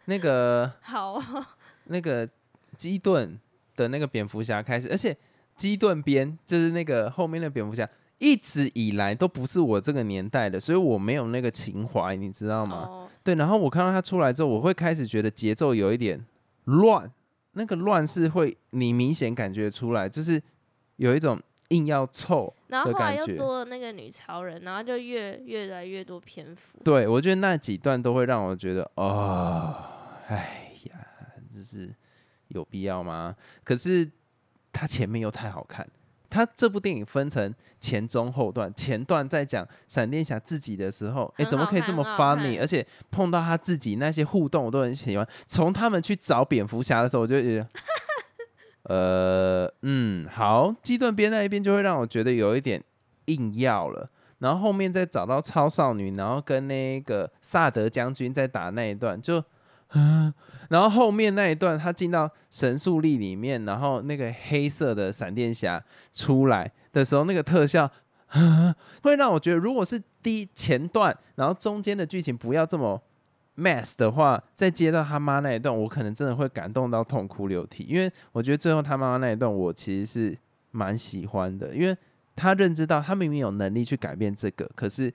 [0.05, 1.17] 那个 好，
[1.85, 2.27] 那个
[2.75, 3.39] 基顿
[3.75, 5.15] 的那个蝙蝠侠开始，而且。
[5.59, 7.85] 基顿边就是那个后面的蝙蝠侠，
[8.17, 13.09] 一直以来都不是我这个年代的，所以我没有那个情怀，你知道吗？
[13.25, 16.25] 对，然后我看到他出来之后，我会开始觉得节奏有一点
[16.63, 17.11] 乱，
[17.51, 20.41] 那个乱是会你明显感觉出来，就是
[20.95, 21.37] 有一种
[21.69, 26.79] 硬要凑，然后后来又多了那个女超人，然后就越越来越多篇幅。
[26.83, 29.83] 对，我觉得那几段都会让我觉得，哦，
[30.27, 30.95] 哎呀，
[31.53, 31.93] 就是
[32.49, 33.35] 有必要吗？
[33.63, 34.09] 可是。
[34.71, 35.85] 它前面又太好看，
[36.29, 42.59] 它这部电影分成前中后段，前段在讲闪电侠自己的时候，哎，怎么可以这么 funny？
[42.59, 45.27] 而且碰到他自己那些互动，我都很喜欢。
[45.47, 47.67] 从他们去找蝙蝠侠的时候，我就觉得，
[48.89, 52.83] 呃，嗯，好，基顿边那一边就会让我觉得有一点
[53.25, 54.09] 硬要了。
[54.39, 59.43] 然后后面再找到超少女，然后跟那个萨德将军在打那一段，就。
[60.69, 67.89] 然后后面那一段，他进到神速力里面，然后那个黑色的闪电侠出来的时候，那个特效
[69.01, 73.01] 会让我觉得，如果是第前段，然后中间的剧情不要这么
[73.59, 77.83] mess 的话，再接到他妈那一段，我可能真的会感动到痛哭流涕。
[77.83, 80.37] 因为我觉得最后他妈妈那一段，我其实是
[80.71, 81.97] 蛮喜欢的，因为
[82.35, 85.13] 他认知到他明明有能力去改变这个，可是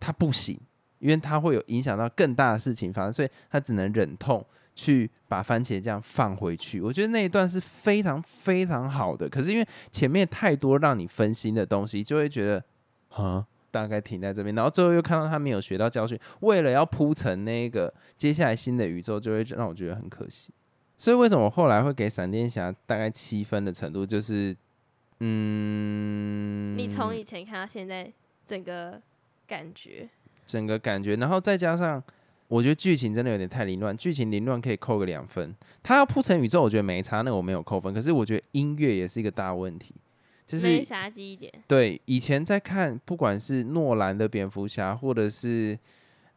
[0.00, 0.58] 他不行。
[0.98, 4.44] 因为他会有影响到更大的事情发生，所以他只能忍痛
[4.74, 6.80] 去把番茄酱放回去。
[6.80, 12.64] 我觉得那一段是非常非常好的，可是因为前面太多让你分心的东西，就会觉得
[13.10, 20.50] 啊，大概停在这边，然后最后又看到他没有学到教训，为了要铺成那个接下来新的宇宙，就会让我觉得很可惜。
[20.96, 24.56] 所以为什么我后来会给闪电侠大概七分的程度，就是
[25.20, 28.10] 嗯，你从以前看到现在
[28.46, 29.00] 整个
[29.46, 30.08] 感觉，
[30.46, 32.02] 整个感觉，然后再加上。
[32.48, 35.52] 我觉得剧情真的有点太凌乱，剧情凌乱可以扣个两分。
[35.82, 37.92] 他要铺成宇宙，我觉得没差，那我没有扣分。
[37.92, 39.92] 可是我觉得音乐也是一个大问题，
[40.46, 41.52] 就是杀机一点。
[41.66, 45.78] 对，以前在看，不管是诺兰的蝙蝠侠，或者是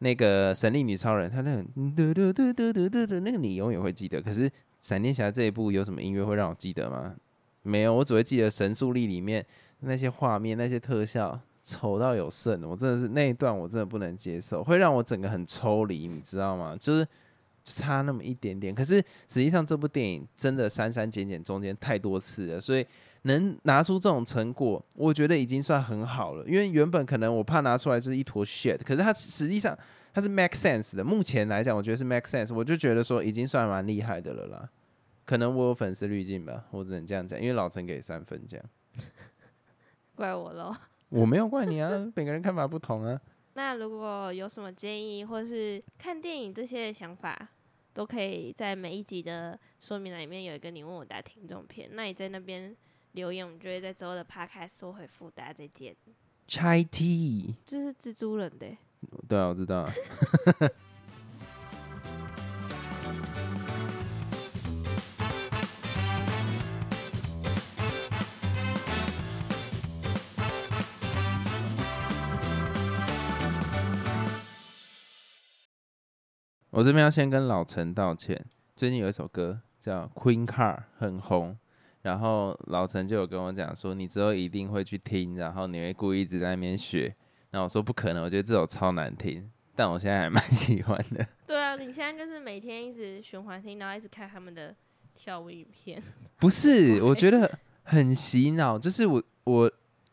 [0.00, 1.62] 那个神力女超人，他那个
[1.96, 4.20] 嘟嘟嘟嘟嘟嘟嘟，那个你永远会记得。
[4.20, 7.14] 可是闪电侠这一部有什么音乐会让我记得吗？
[7.62, 9.46] 没有，我只会记得神速力里面
[9.80, 11.40] 那些画面、那些特效。
[11.62, 16.74] 丑到有剩，我真的是那一段我真的不能接受，会让我整个很抽离，你知道吗？
[16.80, 17.06] 就是
[17.62, 18.96] 差那么一点点，可是
[19.28, 22.84] 实际上这部电影真的删删减减中间太多次了，所以
[23.22, 26.44] 能拿出这种成果，我觉得已经算很好了。
[26.46, 29.76] 因为原本可能我怕拿出来就是一坨 shit，可是它实际上
[30.12, 31.04] 它是 make sense 的。
[31.04, 34.70] 目前来讲，我觉得是 make sense，我就觉得说已经算蛮厉害的了啦。
[35.26, 38.66] 可能我有粉丝滤镜吧，我只能这样讲，因为老陈给三分这样，
[40.14, 40.74] 怪我喽。
[41.10, 43.20] 我没有怪你啊，每个人看法不同啊。
[43.54, 47.48] 那如果有什么建议，或是看电影这些想法，
[47.92, 51.90] 都可以在每一集的说明栏里面有一个你问我答听众片。
[51.92, 52.74] 那你在那边
[53.12, 55.28] 留言，我们就会在之后的 podcast 收回复。
[55.30, 55.96] 大家再见。
[56.46, 58.66] Chai tea，这是蜘蛛人的。
[59.28, 59.88] 对啊，我知道。
[76.70, 78.46] 我这边要先跟老陈道歉。
[78.76, 81.58] 最近有一首歌叫《Queen Car》很红，
[82.02, 87.14] 然后老陈就有跟我讲说，你之后一定会去听，然后你会故意一直在那边学。
[87.50, 91.26] 然后我说不可能，我觉得这首超难听，但我现在还蛮 喜欢的。
[91.46, 94.74] 对啊，你现在就是每天一直循环听，然后一直看他们的
[95.14, 96.02] 跳舞影片。
[96.38, 98.78] 不是，我觉得很洗脑。
[98.78, 99.72] 就是我我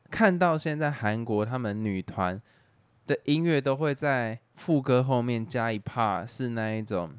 [0.10, 2.42] 看到现在韩国他们女团。
[3.08, 7.18] 的音乐都会在副歌后面加一 part，是那一种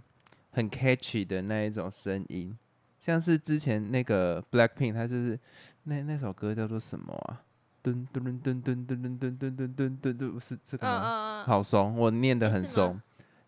[0.51, 2.55] 很 catchy 的那一种声音，
[2.99, 5.39] 像是之前那个 Blackpink，它就是
[5.85, 7.43] 那那首歌叫做什么啊？
[7.83, 11.45] 噔噔噔噔噔噔噔噔噔噔噔噔噔，是这个吗？
[11.47, 13.01] 好怂，我念的很怂，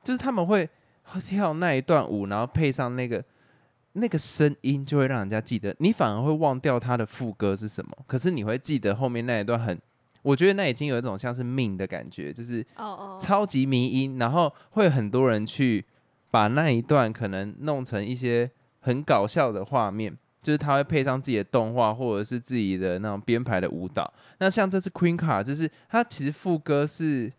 [0.02, 0.68] 就是他们会
[1.26, 3.22] 跳那一段舞，然后配上那个
[3.92, 9.78] 那个声音，就会让人家记得，你反而会忘掉他的副歌是什么，可是你会记得后面那一段很。
[10.22, 12.64] 我觉得那已经有一种像是命的感觉，就是
[13.18, 15.82] 超级迷音，然后会很多人去
[16.30, 24.12] 把那一段可能弄成一些很搞笑的画面，就是他会配上自己的动画或者是自己的那种编排的舞蹈。
[24.38, 27.32] 那像这次 Queen 卡，就是他其实副歌是，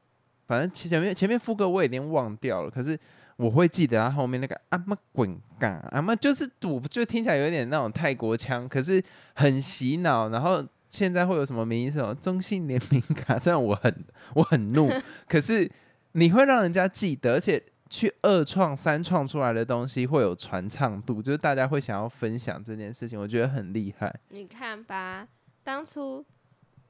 [0.48, 2.98] 反正前面前面副歌我有点忘掉了，可是
[3.38, 9.04] 我会记得他后面那个阿妈滚嘎阿妈，就是我就听起来有点那种泰国腔，可是
[9.36, 10.66] 很洗脑，然后。
[10.92, 13.40] 现在会有什么名义什么中信联名卡？
[13.40, 14.92] 虽然我很我很怒，
[15.26, 15.72] 可是
[16.12, 24.20] 你会让人家记得，而且去二创三创出来的东西会有传唱度，就是大家会想要分享这件事情，我觉得很厉害。
[24.30, 25.28] 你看吧，
[25.64, 26.26] 当初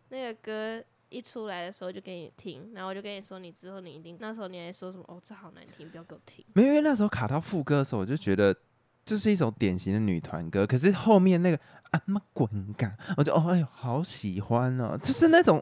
[0.10, 5.04] 那个歌一出来的时候就给你听，然后我就跟你说，你之后你一定那时候你还说什么？
[5.08, 6.46] 哦，这好难听，不要给我听。
[6.54, 8.56] 没有，因为那时候卡到副歌的时候，我就觉得。
[9.04, 11.60] 这是一首典型的女团歌，可是后面那个
[11.90, 15.62] 啊妈滚感，我就哦哎呦好喜欢哦，就是那种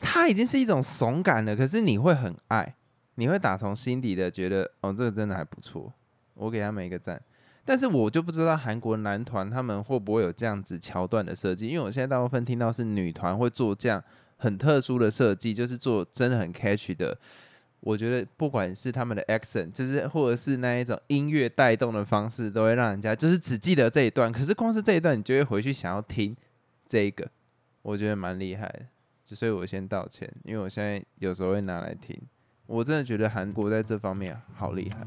[0.00, 2.74] 它已经是一种怂感了，可是你会很爱，
[3.16, 5.92] 你会打从心底的觉得哦这个真的还不错，
[6.34, 7.20] 我给他们一个赞。
[7.64, 14.02] 但是我就不知道韩国男团他们会不会有这样子桥段的设计，因为我现在大部分听到是女团会做这样
[14.38, 17.16] 很特殊的设计，就是做真的很 catch 的。
[17.80, 24.32] 我觉得不管是他们的 accent，就是或者是那一种音乐带动的方式，都会让人家就是只记得这一段。
[24.32, 26.36] 可是光是这一段，你就会回去想要听
[26.88, 27.30] 这个，
[27.82, 28.86] 我觉得蛮厉害的。
[29.24, 32.20] 所以我先道歉，因为我现在有时候会拿来听。
[32.72, 35.04] 我真的觉得韩国在这方面好厉害。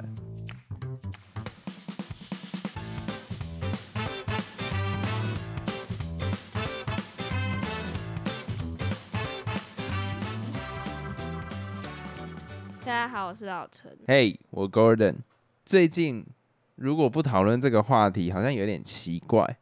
[12.84, 13.98] 大家好，我是老陈。
[14.08, 15.20] Hey，我 Gordon。
[15.64, 16.26] 最近
[16.76, 19.58] 如果不讨论这个话题，好像有点奇怪。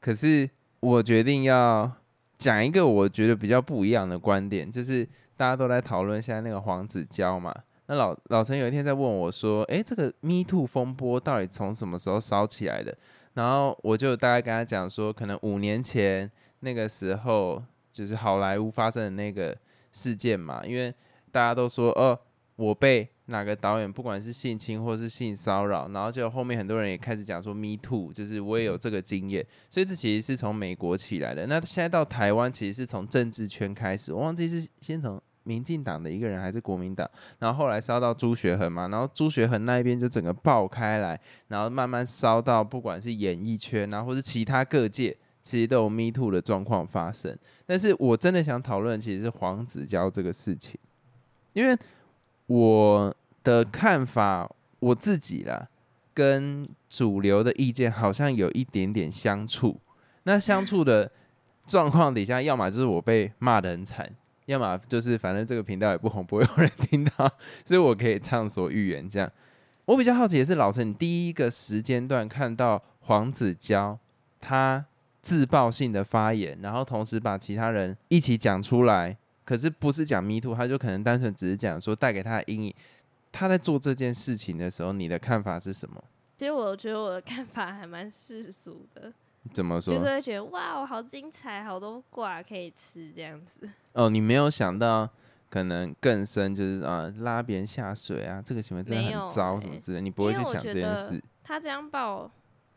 [0.00, 1.90] 可是我决定要
[2.36, 5.08] 讲一个我觉得比较不一样的观点，就是
[5.38, 7.54] 大家都在讨论现在那个黄子佼嘛。
[7.86, 12.94] 那老老陈有一天在问我说：“诶，这个 Me Too 风波到底从什么时候烧起来的？”
[13.32, 16.30] 然后我就大概跟他讲说，可能五年前
[16.60, 19.56] 那个时候，就是好莱坞发生的那个。
[19.90, 20.94] 事件嘛，因为
[21.32, 22.16] 大家都说，哦，
[22.56, 31.46] 我被哪个导演不管是性侵或是性骚扰，然后就后面很多人也开始讲说 “me too”，就是我也有这个经验，所以这其实是从美国起来的。
[31.46, 41.18] 那现在到台湾，其实是从政治圈开始，我忘记是先从民进党的一个人还是国民党，然后后来烧到朱学恒嘛，然后朱学恒那一边就整个爆开来，
[41.48, 45.16] 然后慢慢烧到不管是演艺圈啊，或是其他各界。
[45.40, 47.34] 其实都有 me too 的状况发生，
[47.64, 50.78] 但是我真的想讨论其实是黄子佼这个事情，
[51.54, 51.74] 因为
[52.48, 55.66] 我的看法，我自己啦，
[56.12, 59.80] 跟主流的意见好像有一点点相处。
[60.24, 61.10] 那相处的
[61.66, 64.10] 状况底下，要么就是我被骂的很惨，
[64.48, 67.30] 要么就是反正这个频道也不红，不会有人听到，
[67.64, 69.08] 所以我可以畅所欲言。
[69.08, 69.30] 这样，
[69.84, 73.98] 我比较好奇的是，老陈，你第一个时间段看到黄子佼
[74.40, 74.84] 他。
[75.20, 82.74] 自爆性的发言，然后同时把其他人一起讲出来，可是不是讲 me too，他就可能单纯只是讲说带给他的阴影。
[83.30, 86.02] 他在做这件事情的时候，你的看法是什么？
[86.38, 89.12] 其实我觉得我的看法还蛮世俗的。
[89.52, 89.94] 怎么说？
[89.94, 93.68] 就是会觉得哇，好精彩，好多挂可以吃这样子。
[93.94, 95.08] 哦，你没有想到
[95.50, 101.22] 可能更深，就是啊拉别人下水啊，这个行为真的很糟什么之类，你不会去想这件事。
[101.42, 102.30] 他这样报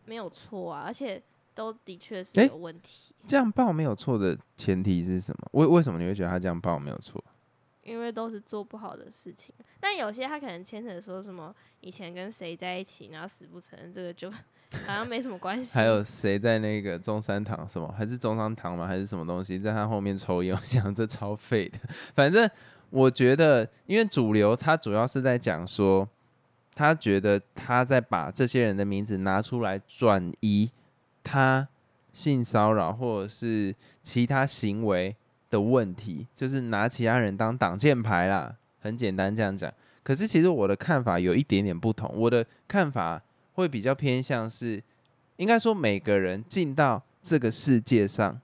[0.05, 1.22] 没有错啊，而且。
[1.53, 3.13] 都的确是有问题。
[3.28, 5.49] 这样报没有错的前提是什么？
[5.51, 7.22] 为为什么你会觉得他这样报没有错？
[7.84, 9.53] 因为都是做不好的事情。
[9.78, 14.32] 但有些他可能牵扯说什么以前跟谁在一起，然后死不承认，这个就
[14.86, 15.74] 好像没什么关系。
[15.78, 17.93] 还有谁在那个中山堂什么？
[17.97, 18.88] 还是中山堂吗？
[18.88, 20.55] 还是什么东西在他后面抽烟？
[20.55, 21.80] 我想这超废的。
[22.15, 22.49] 反正
[22.89, 26.07] 我觉得，因为主流他主要是在讲说，
[26.74, 30.72] 他觉得他在把这些人的名字拿出来转移。
[31.24, 31.67] 他
[32.11, 35.15] 性骚扰或者是其他行为
[35.51, 38.55] 的问题，就是拿其他人当挡箭牌啦。
[38.80, 39.72] 很简单这样讲。
[40.01, 42.11] 可是其实我的看法有一点点不同。
[42.15, 43.22] 我的看法
[43.54, 44.82] 会比较偏向是，
[45.38, 48.39] 应该说每个人进到这个世界上，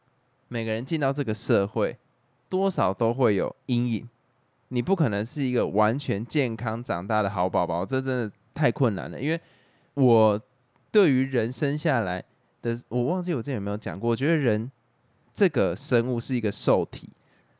[0.47, 1.97] 每个人进到这个社会，
[2.49, 4.10] 多少都会有阴影。
[4.70, 9.20] 你不可能是一个完全健康长大的好宝宝，这真的太困难了。
[9.20, 9.39] 因为
[9.93, 10.41] 我
[10.91, 12.24] 对于人生下来。
[12.60, 14.70] 的我忘记我之前有没有讲过，我觉得人
[15.32, 17.08] 这个生物是一个受体，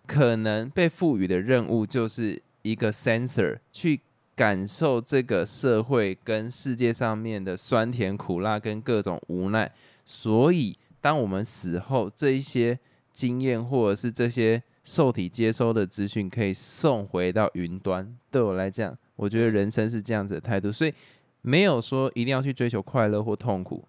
[0.08, 4.02] 可能被赋予的任务就是一个 sensor 去
[4.38, 9.70] 感受这个社会跟世界上面的酸甜苦辣跟各种无奈。
[10.06, 12.78] 所以，当我们死后，这一些
[13.12, 18.16] 经验或者是这些受体接收的资讯可以送回到云端。
[18.30, 20.94] 对我来讲，我觉得人生是这样子的态度，所以
[21.42, 23.84] 没有说一定要去追求快乐或痛苦。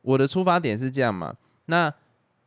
[0.00, 1.36] 我的出发点是这样嘛？
[1.66, 1.92] 那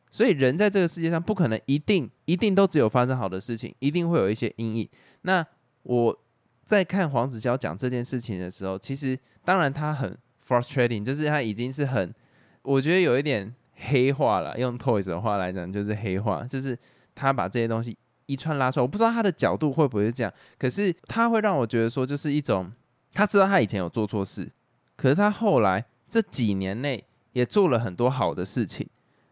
[0.10, 4.89] 所以人在这个世界上不可能一定一定都只有发生好的事情，一定会有一些阴影。
[5.22, 5.45] 那
[5.84, 6.20] 我
[6.66, 12.14] 在看黄子佼讲这件事情的时候，其实当然他很 frustrating，就是他已经是很，
[12.61, 13.53] 我觉得有一点
[13.88, 14.57] 黑化了。
[14.57, 16.78] 用 Toys 的话来讲，就是黑化，就是
[17.16, 18.82] 他把这些东西一串拉出来。
[18.82, 22.72] 我不知道他的角度会不会是这样，可是他会让我觉得说，就是一种
[23.14, 24.49] 他知道他以前有做错事，
[24.95, 27.03] 可是他后来这几年内。
[27.34, 28.88] 也做了很多好的事情。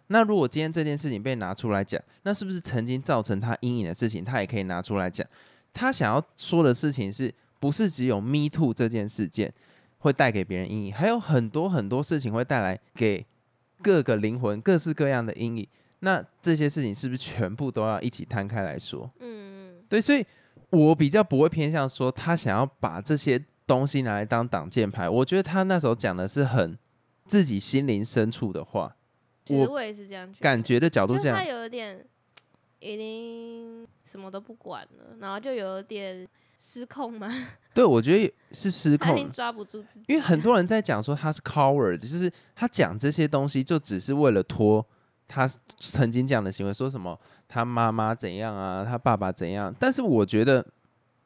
[0.08, 5.24] 那如果今天这件事情被拿出来讲，那是不是曾经造成他阴影的事情，他也可以拿出来讲？
[5.74, 9.54] 他想要说的事情是不是只有 Me Too 这件事件
[10.00, 10.94] 会带给别人阴影？
[10.94, 13.26] 还有很多很多事情会带来给
[13.82, 15.68] 各个灵魂各式各样的阴影。
[16.00, 19.10] 那这些事情是不是全部都要一起摊开来说？
[19.20, 20.02] 嗯，对。
[20.02, 20.26] 所以
[20.70, 25.10] 我比较不会偏向说他想要把这些东西拿来当挡箭牌。
[25.10, 26.78] 我觉得他那时候讲的是很。
[27.24, 28.94] 自己心灵深处的话，
[29.48, 32.06] 我我也是这样感觉的角度，这样他有点
[32.82, 36.28] 已经什么都不管了，然后就有点
[36.60, 37.30] 失控吗？
[37.74, 40.06] 对，我觉得是失控，抓不住自己。
[40.08, 44.86] 因为很多人在讲说他是 coward，就是他讲这些东西就只是为了拖
[45.28, 47.18] 他曾经讲的行为，说什么
[47.48, 49.74] 他妈妈怎样啊，他爸爸怎样。
[49.80, 50.66] 但是我觉得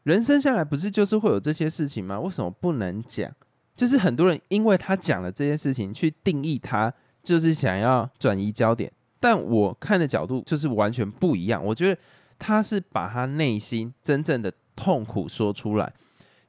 [0.03, 2.19] 人生下来不是就是会有这些事情吗？
[2.19, 3.31] 为什么不能讲？
[3.75, 6.93] 就是很多人因为他讲了这件事情去定义他，
[7.23, 8.91] 就是想要转移焦点。
[9.25, 11.65] 但我看的角度就是完全不一样。
[11.65, 11.99] 我觉得
[12.37, 15.91] 他是把他内心真正的痛苦说出来。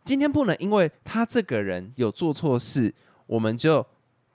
[0.04, 2.94] 今天不能因为他这个人有做错事，
[3.26, 3.86] 我们就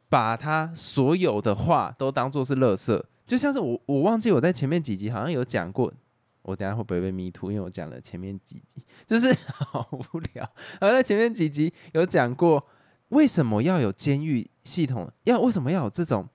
[0.10, 3.00] 把他所有的话都当做是垃圾。
[3.28, 5.94] 就像是我，我忘记我在前面几集好像有讲过，
[6.42, 7.52] 我等下会不会被迷途？
[7.52, 10.52] 因为我讲了前面几集，就是 好无聊。
[10.80, 12.66] 而在前面几集有讲过。
[13.12, 15.12] 为什么要有监狱系统？
[15.26, 16.26] 要为什么要有这种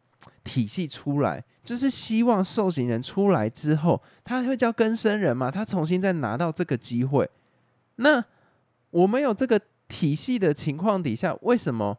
[0.47, 7.29] 体系出来，就是希望受刑人出来之后，他会叫更生人嘛，他重新再拿到这个机会。
[7.97, 8.25] 那
[8.91, 11.99] 我们有这个体系的情况底下，为什么？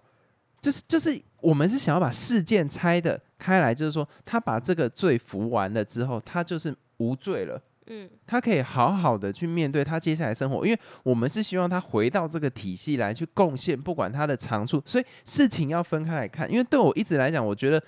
[0.60, 7.62] 就是就是我们是想要把事件拆的开来，就是说他把这个罪服完了之后，他就是无罪了。
[7.89, 16.52] 嗯，他可以好好的去面对他接下来生活，因为我们是希望他回到这个体系来去贡献，不管他的长处，所以事情要分开来看。
[16.52, 17.82] 因为对我一直来讲，我觉得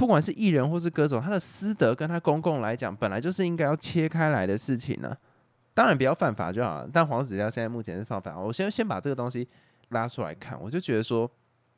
[0.00, 5.14] 不管是艺人或是歌手，他的私德跟他公共来讲，本来就是应该要切开来的事情呢。
[5.74, 6.88] 当然不要犯法就好了。
[6.90, 9.46] 但黄子佼现在目前是犯法，我先先把这个东西
[9.90, 11.30] 拉出来看，我就觉得说，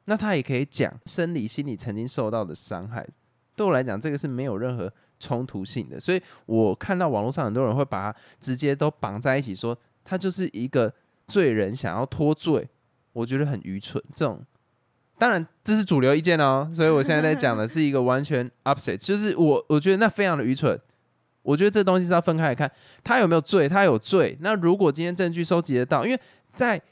[0.05, 3.05] 那他也可以讲生理、心理曾经受到的伤害。
[3.57, 4.93] 对我来讲，这个是没有任何。
[5.19, 10.93] 冲突性的，所以我看到网络上很多人会把他直接都绑在一起，说他就是一个
[11.29, 12.69] 罪人想要脱罪，
[13.13, 14.03] 我觉得很愚蠢。
[14.13, 14.45] 这种
[15.23, 20.77] 当然这是主流意见哦，所以我现在在讲的是一个完全 opposite，就是我我觉得那非常的愚蠢。
[21.43, 22.69] 我觉得这东西是要分开来看，
[23.05, 24.37] 他有没有罪，他有罪。
[24.41, 26.21] 那如果今天证据收集得到，因为
[26.53, 26.83] 在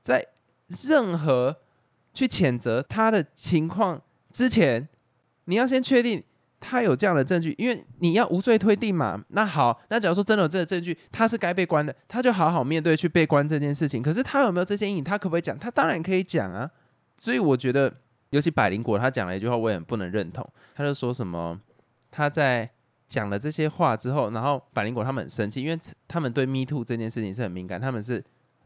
[0.00, 0.24] 在
[0.84, 1.56] 任何
[2.14, 4.00] 去谴责他的情况
[4.32, 4.88] 之前，
[5.46, 6.22] 你要先确定。
[6.60, 9.20] 他有这样的证据，因为你要无罪推定嘛。
[9.30, 14.00] 那好，那假如说真的有这个证据，他是该被关的，他就好好面对去被关这件事情。
[14.00, 15.02] 可是他有没有这些阴影？
[15.02, 15.58] 他可不可以讲？
[15.58, 16.70] 他当然可以讲啊。
[17.22, 17.94] 所以我觉得，
[18.30, 20.44] 尤其百灵果他讲了一句话，我也很不能认同。
[20.74, 21.56] 他就说什么
[22.10, 22.68] 他在
[23.06, 28.24] 讲了这些话之后，然后百灵果他们很生气，因为他们对 Me Too 这件事情是很敏感，他们是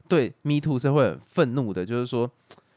[0.09, 2.31] 对 Me Too 是会很愤怒的，就是说。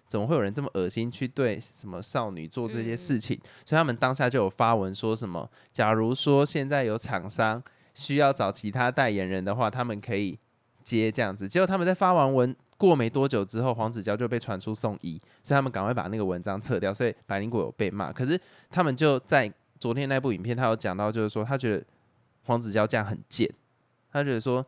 [0.10, 3.40] 怎么会有人这么恶心去对什么少女做这些事情？
[3.64, 7.62] 所以他们当下就有发文说什么：假如说现在有厂商
[7.94, 10.40] 需要找其他代言人的话，他们可以
[10.84, 11.48] 接这样子。
[11.48, 16.92] 结果他们在发完文过没多久之后，黄子佼就被传出送医，所以他们赶快把那个文章撤掉。
[16.92, 18.40] 所以百灵果有被骂，可是
[18.72, 21.86] 他们就在昨天那部影片，他有讲到，就是说他觉得
[22.46, 23.48] 黄子佼这样很贱，
[24.12, 24.66] 他觉得说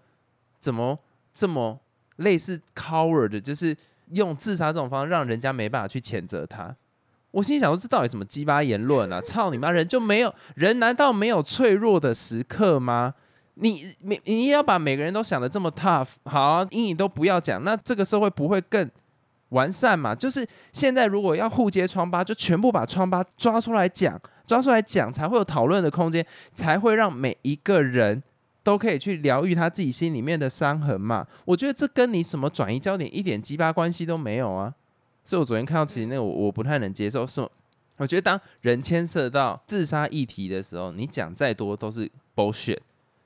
[0.60, 1.00] 怎么
[1.34, 1.80] 这么
[2.18, 3.76] 类似 coward，就是。
[4.14, 6.76] 用自杀这种方式让人家没办法去谴责他，
[7.32, 9.22] 我心想说这到底什么鸡巴言论啊！
[9.22, 13.14] 操你妈，人就没有人难道没有脆弱的时刻吗？
[13.56, 18.90] 你你你要把每个人都想的这么 tough，好阴影都不要讲，那这个社会不会更
[19.50, 20.16] 完善嘛？
[20.16, 28.24] 就是现在如果要互揭疮疤，就全部把疮疤抓出来讲，抓出来讲才会有讨论的空间，才会让每一个人。
[28.64, 31.26] 都可以去疗愈他自己心里面的伤痕嘛？
[31.46, 34.72] 我觉得这跟你什么转移焦点一点鸡巴关系都没有啊！
[35.24, 37.42] 所以我昨天看到其实那个我我不太能接受，是
[37.98, 42.78] 我觉得当人牵涉到自杀议题的时候，你讲再多都是 bullshit。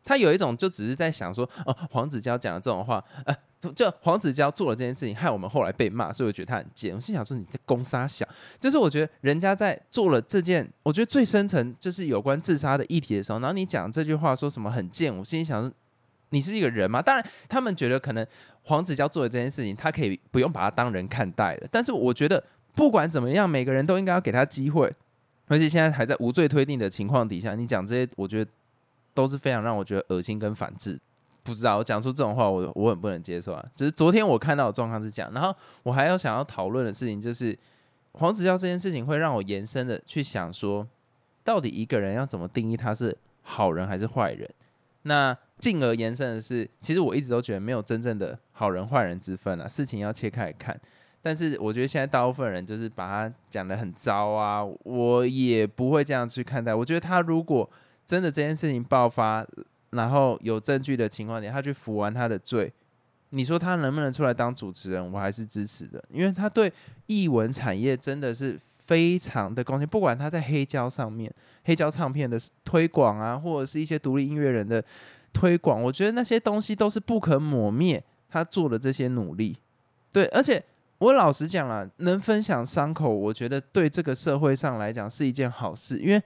[0.05, 3.35] 他有一种就只是在想说，哦，黄子佼讲的这种话，呃。
[3.75, 6.93] 就黄子佼做了这件事情，害我们后来被骂，所以我觉得他很贱。
[6.93, 8.23] 我心想说，你在攻杀小，
[8.59, 15.71] 就是我觉得人家在做了这件，我觉得最深层就是有关自杀的议题的时候，然后你讲这句话说什么很贱，我心里想，
[16.29, 17.01] 你是一个人吗？
[17.01, 18.23] 当然，他们觉得可能
[18.61, 21.67] 黄子佼做的这件事情，他可以不用把他当人看待了。
[21.71, 22.43] 但是我觉得
[22.75, 24.93] 不管怎么样，每个人都应该要给他机会，
[25.47, 28.51] 而且现在还在无罪推定的情况底下，你讲这些，我觉得
[29.16, 30.99] 都是非常让我觉得恶心跟反智。
[31.41, 33.63] 不知道我讲出这种话，我我很不能接受啊！
[33.76, 37.55] 只是昨天我看到的状况是这样，然后我还要想要讨论的事情就是
[38.13, 40.88] 黄子佼这件事情会让我延伸的去想说，
[41.43, 44.49] 到底一个人要怎么定义他是好人还是坏人？
[45.03, 50.76] 那进而延伸的是，其实我一直都觉得没有真正的好人坏人之分啊，事情要切开来看。
[51.22, 56.74] 但是我觉得现在大部分人就是把他讲的很糟啊，我也不会这样去看待。
[56.74, 57.70] 我觉得他如果
[58.05, 59.45] 真的这件事情爆发，
[59.91, 62.71] 然后有证据的情况下，他去服完他的罪，
[63.29, 65.11] 你说他能不能出来当主持人？
[65.11, 66.71] 我还是支持的，因为他对
[67.07, 69.87] 艺文产业真的是非常的贡献。
[69.87, 71.33] 不管他在黑胶上面、
[71.63, 74.83] 黑胶唱片的推广啊，或者是一些独立音乐人的
[75.33, 78.03] 推广，我觉得那些东西都是不可抹灭。
[78.27, 79.55] 他做的这些努力，
[80.11, 80.61] 对，而且
[80.97, 86.21] 我老实讲了，能分享伤口，我觉得对这个社会上来讲是一件好事，因为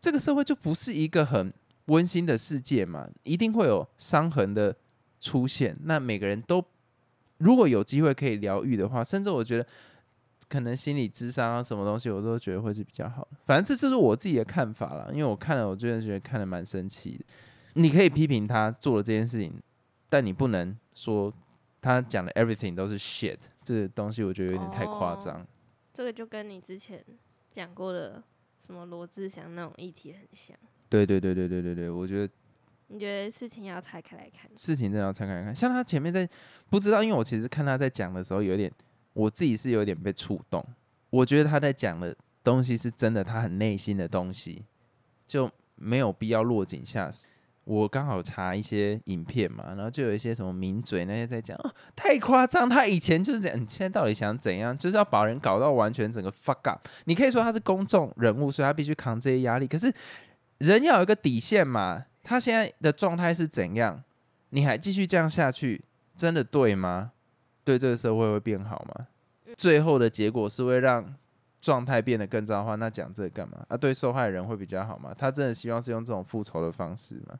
[0.00, 1.52] 这个社会就不是一个很。
[1.88, 4.76] 温馨的世界嘛，一定会有伤痕的
[5.22, 5.74] 出现。
[5.84, 6.62] 那每个人都
[7.38, 9.66] 如果有机会可以疗愈的话，甚至我觉得
[10.50, 13.38] 可能心理智商啊，什么东西我都觉得会是比较好的。
[13.46, 17.24] 反正这就是我自己的看法了，因为我看了，我真的觉得看的蛮生气的。
[17.72, 19.54] 你可以批评他做了这件事情，
[20.10, 21.32] 但你不能说
[21.80, 23.38] 他讲的 everything 都是 shit。
[23.64, 25.46] 这东西我觉得有点太夸张。
[25.94, 27.02] 这个就跟你之前
[27.50, 28.22] 讲过的
[28.64, 30.56] 什么罗志祥那种议题很像。
[30.88, 32.32] 对对对对对对对，我觉得，
[32.86, 35.54] 你觉得事情要拆开来看，事情真的要拆开来看。
[35.54, 36.28] 像他前面在
[36.70, 38.72] 不知道，因为我其实看他在讲的时候，有点
[39.12, 40.64] 我自己是有点被触动。
[41.10, 44.64] 我觉得他在讲的东西是真的，他很内心的东西，
[45.26, 47.26] 就没有必要落井下石。
[47.68, 54.76] 我刚好查一些影片嘛，然后就有一些什么名嘴那些在讲，哦，太夸张，他以前就是这样，你现在到底想怎样？
[54.76, 56.80] 就是要把人搞到完全整个 fuck up。
[57.04, 59.66] 你可以说他是公众人物，所以他必须扛这些压力。
[59.66, 59.92] 可是
[60.56, 64.02] 人要有一个底线嘛，他现在的状态是怎样？
[64.48, 65.84] 你还继续这样下去，
[66.16, 67.12] 真的对吗？
[67.64, 69.08] 对这个社会会变好吗？
[69.58, 71.14] 最后的结果是会让
[71.60, 73.62] 状态变得更糟的话，那讲这个干嘛？
[73.68, 75.14] 啊，对受害人会比较好吗？
[75.14, 77.38] 他真的希望是用这种复仇的方式吗？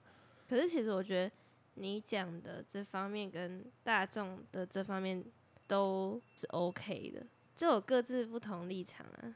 [0.49, 1.35] 可是其实我觉得
[1.75, 5.23] 你讲的这方面跟大众的这方面
[5.67, 9.35] 都是 OK 的，就有各自不同立场啊，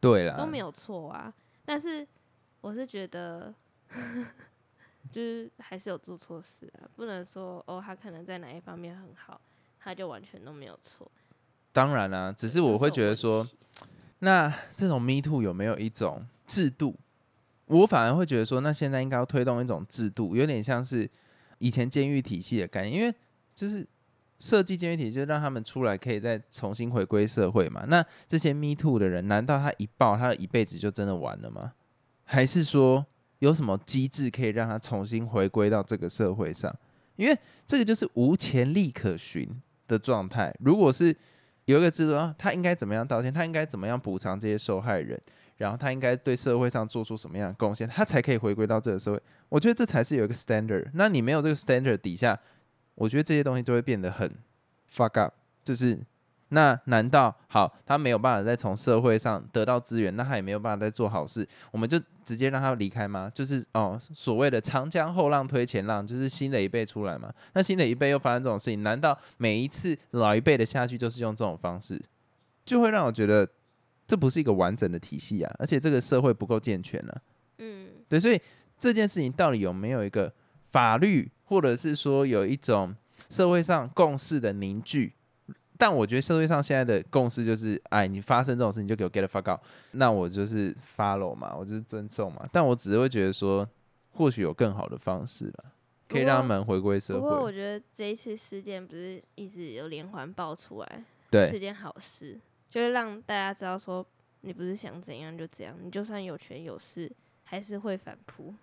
[0.00, 1.32] 对啦，都没有错啊。
[1.64, 2.06] 但是
[2.60, 3.54] 我是觉得，
[5.12, 9.40] 就是还是有做错事啊，不能说哦，他可能在哪一方面很好，
[9.78, 11.10] 他就完全都没有错。
[11.72, 13.46] 当然啦、只是我会觉得说，
[14.18, 16.96] 那这种 Me Too 有没有一种制度？
[17.68, 21.08] 我反而会觉得说，那现在应该要推动一种制度，有点像是
[21.58, 23.14] 以前监狱体系的概念，因为
[23.54, 23.86] 就是
[24.38, 27.84] 设计监狱体系，让他们出来可以再重新回归社会嘛。
[27.88, 31.72] 那这些 Me Too 的人，难道他一爆，他的一辈子就真的完了吗？
[32.24, 33.04] 还是说
[33.40, 36.74] 有什么机制可以让他重新回归到这个社会上？
[37.16, 39.48] 因为这个就是无前例可循
[39.88, 40.54] 的状态。
[40.60, 41.14] 如果是
[41.64, 43.32] 有一个制度啊，他应该怎么样道歉？
[43.32, 45.20] 他应该怎么样补偿这些受害人？
[45.58, 49.20] 然后他应该对社会上做出什么样的贡献，他才可以回归到这个社会？
[49.50, 50.88] 我觉得这才是有一个 standard。
[50.94, 52.38] 那你没有这个 standard 底下，
[52.94, 54.32] 我觉得这些东西就会变得很
[54.90, 55.34] fuck up。
[55.62, 55.98] 就是
[56.50, 63.30] 那难道好，他没有办法再从社会上得到资源，那他也没有办法再做好事，我们就直接让他离开吗？
[63.34, 67.30] 就是哦，所谓的长江后浪推前浪，就是新的一辈出来嘛。
[67.52, 72.00] 那新的一辈又发生这种事情，难道每一次老一辈的下去就是用这种方式，
[72.64, 73.46] 就会让我觉得
[74.08, 77.22] 这不是一个完整的体系啊，而且这个社会不够健全啊。
[77.58, 78.40] 嗯，对，所以
[78.76, 80.32] 这件事情到底有没有一个
[80.62, 82.96] 法律，或者是说有一种
[83.28, 85.12] 社会上共识的凝聚？
[85.76, 89.60] 但我觉得社会上现在的共识就是，哎，你发生这种事情就给我 get the fuck out，
[89.92, 92.48] 那我就是 follow 嘛，我就是尊重嘛。
[92.50, 93.68] 但我只是会觉得说，
[94.10, 95.64] 或许有更好的方式了，
[96.08, 97.52] 可以让他们回归社会不过我。
[97.52, 104.04] 觉得这一次事件不是一直有连环爆出来，对是件好事，就会让大家知道说，
[104.42, 107.10] 你不是想怎样就怎样，你就算有权有势，
[107.44, 108.54] 还是会反扑。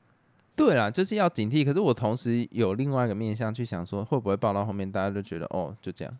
[0.56, 1.66] 对啦，就是要警惕。
[1.66, 6.18] 可是我同时有另外一个面向去想说，会不会报到后面大家就觉得哦，就这样。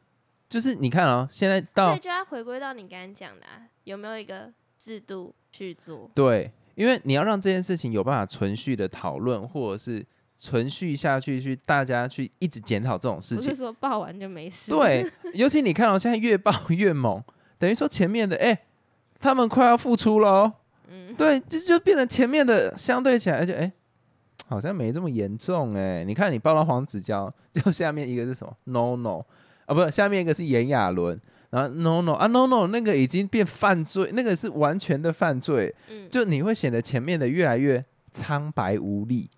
[0.50, 6.10] 就是你看啊、现在所到以就要回归到你刚刚讲的、啊，有没有一个制度去做？
[6.14, 10.06] 对，因为你要让这件事情有办法存续的讨论，或者是
[10.38, 13.56] 存续下去，去大家去一直检讨这种事情不是。
[13.56, 17.24] 说报完就没事。，对，尤其你看到、现在越报越猛，
[17.58, 18.58] 等于说前面的哎、
[19.20, 20.54] 他们快要复出了哦。
[20.90, 23.72] 嗯，对，这就变成前面的相对起来，而且哎、
[24.48, 29.26] 好像没这么严重哎、你看你报到黄子佼， 就下面一个是什么？No No
[29.66, 39.30] 啊，不是，下面一个是炎亚纶，然后 No No 啊 No No 那个已经变犯罪，那个是完全的犯罪，嗯，就你会显得前面的越来越苍白无力。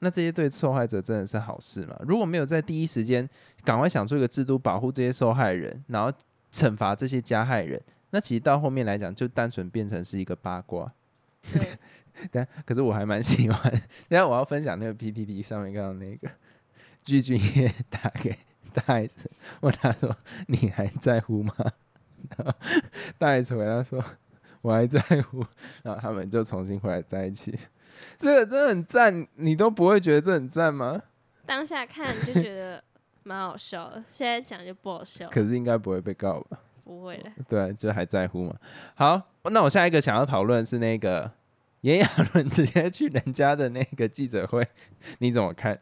[0.00, 1.96] 那这些对受害者真的是好事吗？
[2.00, 3.26] 如果没有在第一时间
[3.64, 6.12] 赶快想出一个制度保护这些受害人，然后
[6.56, 7.80] 惩罚这些加害人，
[8.10, 10.90] 那其实到后面来讲就单纯变成是一个八卦。
[11.52, 11.76] 对，
[12.32, 13.70] 但可是我还蛮喜欢。
[13.70, 16.28] 等一下我要分享那个 PPT 上面看到那个
[17.04, 18.34] 具俊晔打给
[18.72, 19.30] 大 S，
[19.60, 20.16] 问他说
[20.48, 21.54] ：“你还在乎吗？”
[22.36, 22.54] 然后
[23.18, 24.02] 大 S 回答说
[24.62, 25.44] ：“我还在乎。”
[25.84, 27.56] 然后他们就重新回来在一起。
[28.18, 31.02] 这个真的很赞，你都不会觉得这很赞吗？
[31.46, 32.82] 当下看就觉得
[33.26, 36.60] 蛮好笑的，现在讲就不好笑，可是应该不会被告吧？
[36.84, 37.30] 不会的。
[37.48, 38.54] 对，就还在乎嘛。
[38.94, 39.20] 好，
[39.50, 41.28] 那我下一个想要讨论是那个
[41.80, 44.64] 炎亚纶直接去人家的那个记者会，
[45.18, 45.80] 你怎么看？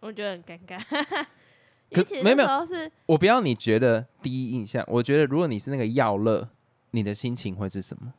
[0.00, 1.26] 我觉得很尴尬，
[1.90, 6.48] 因可没有没有那时候是我不要你觉得第一印象，我觉得如果你是那个耀乐，
[6.92, 8.14] 你的心情会是什么？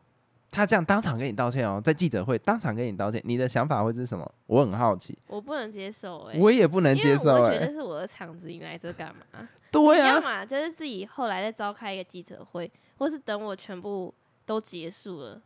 [0.58, 4.28] 他这样当场跟你道歉哦，在记者会当场跟你道歉，你的想法会是什么？
[4.48, 9.48] 我很好奇，我不能接受哎、我也不能接受我觉得是我的场子，你来这干嘛？
[9.72, 14.12] 对啊，就是自己后来再召开一个记者会，或是等我全部
[14.48, 15.40] 都结束了，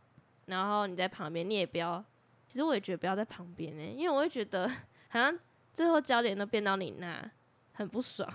[0.46, 2.02] 然后你在旁边，你也不要。
[2.46, 4.66] 其实我也觉得不要在旁边呢、因为我会觉得
[5.08, 5.38] 好像
[5.74, 7.30] 最后焦点都变到你那，
[7.72, 8.26] 很不爽。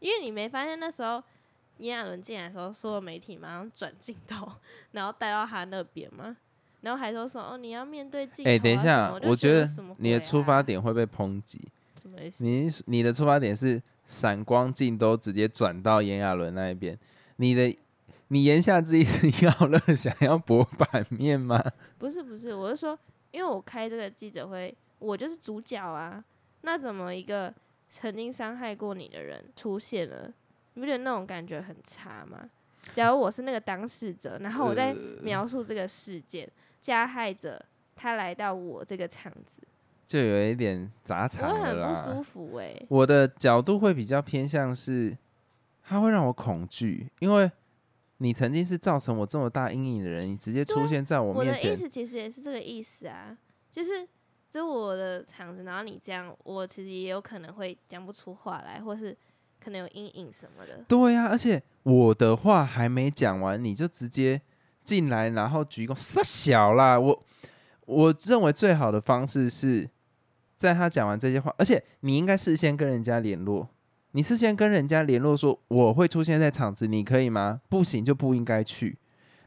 [0.00, 1.22] 因为你没发现那时候
[1.78, 4.50] 炎亚纶进来的时候，所有媒体马上转镜头，
[4.92, 6.36] 然后带到他那边嘛，
[6.80, 8.52] 然后还说什么哦你要面对镜头、啊。
[8.52, 9.66] 哎、等一下我觉得
[9.98, 11.60] 你的出发点会被抨击。
[12.00, 12.44] 什么意思？
[12.44, 16.96] 你你的出发点是闪光镜都直接转到炎亚纶那一边，
[17.36, 17.76] 你的
[18.28, 21.62] 你言下之意是 要乐想要博版面吗？
[21.98, 22.98] 不是不是，我是说，
[23.32, 26.22] 因为我开这个记者会，我就是主角啊。
[26.62, 27.52] 那怎么一个
[27.90, 30.32] 曾经伤害过你的人出现了？
[30.76, 32.48] 你不觉得那种感觉很差吗？
[32.92, 36.48] 假如我是那个当事者，然后我在描述这个事件，
[36.80, 37.60] 加害者
[37.94, 39.62] 他来到我这个场子，
[40.06, 42.12] 就有一点杂我场了会很不。
[42.12, 45.16] 舒服哎、我的角度会比较偏向是，
[45.82, 47.50] 他会让我恐惧，因为
[48.18, 53.36] 你曾经是造成我这么大阴影的人，你直接出现在我面前，我的意思其实也是这个意思啊，
[53.70, 54.06] 就是
[54.50, 59.16] 就我的场子，然后你这样，我其实也有可能会讲不出话来，或是
[59.62, 60.84] 可能有阴影什么的。
[60.86, 64.40] 对呀、而且我的话还没讲完，你就直接
[64.84, 66.98] 进来，然后鞠躬，傻小啦！
[66.98, 67.22] 我
[67.86, 69.88] 我认为最好的方式是
[70.56, 73.68] 在他讲完这些话，而且你应该事先跟人家联络，
[74.12, 77.60] 你事先跟人家联络说我会出现在场子，你可以吗？
[77.68, 78.98] 不行就不应该去。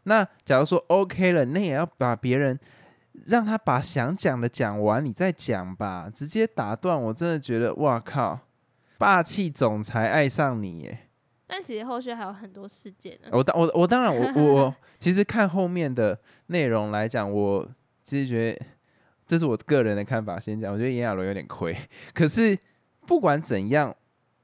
[0.04, 2.60] 那假如说 OK 了，那也要把别人
[3.26, 6.10] 让他把想讲的讲完，你再讲吧。
[6.14, 8.40] 直接打断，我真的觉得哇靠，
[9.00, 11.08] 霸气总裁爱上你耶！
[11.48, 13.30] 但其实后续还有很多事件呢。
[13.32, 17.68] 我当我我当然我我我其实看后面的内容来讲，我
[18.04, 18.66] 其实觉得
[19.26, 20.40] 这是我个人的看法。
[20.40, 21.76] 先讲，我觉得炎亚纶有点亏，
[22.14, 22.56] 可是
[23.08, 23.96] 不管怎样，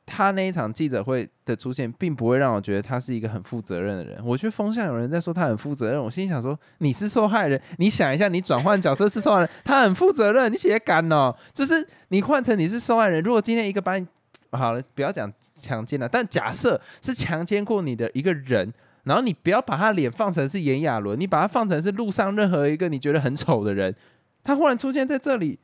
[0.05, 4.25] 他那一场记者会的出现，并不会让我觉得他是一个很负责任的人。
[4.25, 14.07] 我觉得风向有人在说他很负责任，我心里想说你是受害人，你想一下，你转换角色是受害人，他很负责任，你写敢哦，就是你换成你是受害人，如果今天一个把你
[14.55, 23.95] 好了，不要讲强奸了，但假设是强奸过你的一个人，然后你不要把他脸放成是炎亚纶，你把他放成是路上任何一个你觉得很丑的人，
[24.43, 25.59] 他忽然出现在这里，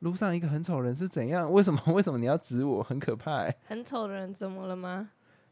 [0.00, 1.50] 路上一个很丑人是怎样？
[1.52, 1.80] 为什么？
[1.86, 2.82] 为什么你要指我？
[2.82, 3.56] 很可怕、欸。
[3.66, 5.10] 很丑的人怎么了吗？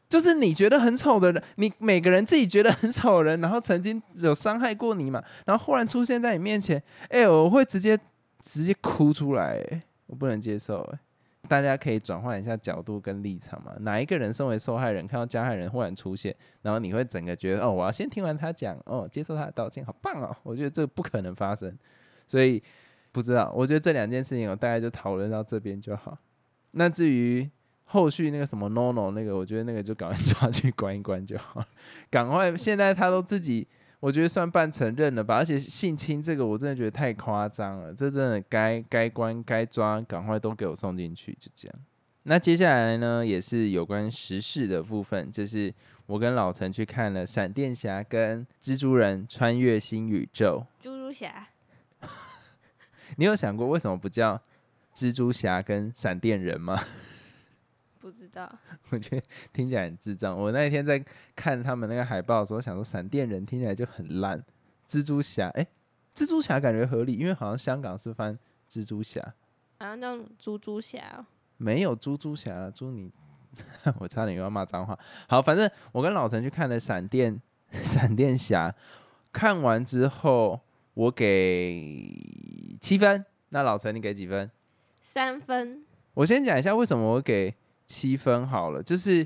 [0.09, 7.97] 就是你觉得很丑的人，你每个人自己觉得很丑人，然后曾经有伤害过你嘛，然后忽然出现在你面前，哎、我会直接
[8.39, 9.59] 直接哭出来、
[10.05, 10.99] 我不能接受、欸，
[11.47, 13.73] 大家可以转换一下角度跟立场嘛。
[13.81, 20.35] 哪一个人身为受害人，看到加害人忽然出现，然后你会整个觉得，哦，我要先听完他讲，哦，接受他的道歉，好棒哦。
[20.43, 21.77] 我觉得这不可能发生，
[22.25, 22.63] 所以
[23.11, 23.51] 不知道。
[23.55, 26.17] 我觉得这两件事情，我大概就讨论到这边就好。
[26.71, 27.49] 那至于
[27.83, 31.63] 后续那个什么 no no 那个，我觉得那个就赶快抓去关一关就好。
[32.09, 33.67] 赶快，现在他都自己，
[34.03, 35.37] 我觉得算半承认了吧。
[35.37, 41.75] 而且性侵这个，我真的觉得太夸张了，这真的该该关该抓，赶快都给我送进去，就这样。
[42.23, 45.73] 那接下来呢，也是有关时事的部分，就是
[46.05, 50.65] 我跟老陈去看了闪电侠跟蜘蛛人穿越新宇宙。
[50.81, 51.47] 蜘蛛侠
[53.15, 54.41] 你有想过为什么不叫
[54.93, 56.77] 蜘蛛侠跟闪电人吗？
[58.03, 58.53] 不知道，
[58.91, 60.37] 我觉得听起来很智障。
[60.37, 61.01] 我那一天在
[61.37, 64.43] 看他们那个海报的时候，想说闪电人听起来就很烂，
[64.85, 65.65] 蜘蛛侠哎、
[66.13, 68.37] 蜘蛛侠感觉合理，因为好像香港是翻
[68.69, 69.21] 蜘蛛侠，
[69.79, 71.25] 好像叫猪猪侠哦、
[71.55, 72.69] 没有猪猪侠了。
[72.69, 73.09] 猪你，
[73.99, 74.99] 我差点又要骂脏话。
[75.29, 77.41] 好，反正我跟老陈去看了闪电
[77.71, 78.75] 闪电侠，
[79.31, 80.59] 看完之后
[80.93, 82.13] 我给
[82.81, 84.51] 七分，那老陈你给几分？
[84.99, 85.85] 三分。
[86.15, 87.55] 我先讲一下为什么我给
[87.93, 89.19] 七分好了，就是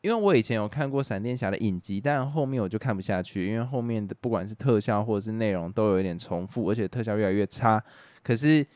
[0.00, 7.82] 因为我以前有看过闪电侠的影集，但后面我就看不下去，因为后面的不管是特效或者是内容都有一点重复，而且特效越来越差。
[8.22, 8.66] 可是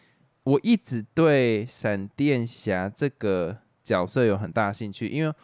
[0.43, 5.35] 我一直对闪电侠这个角色有很大兴趣，因为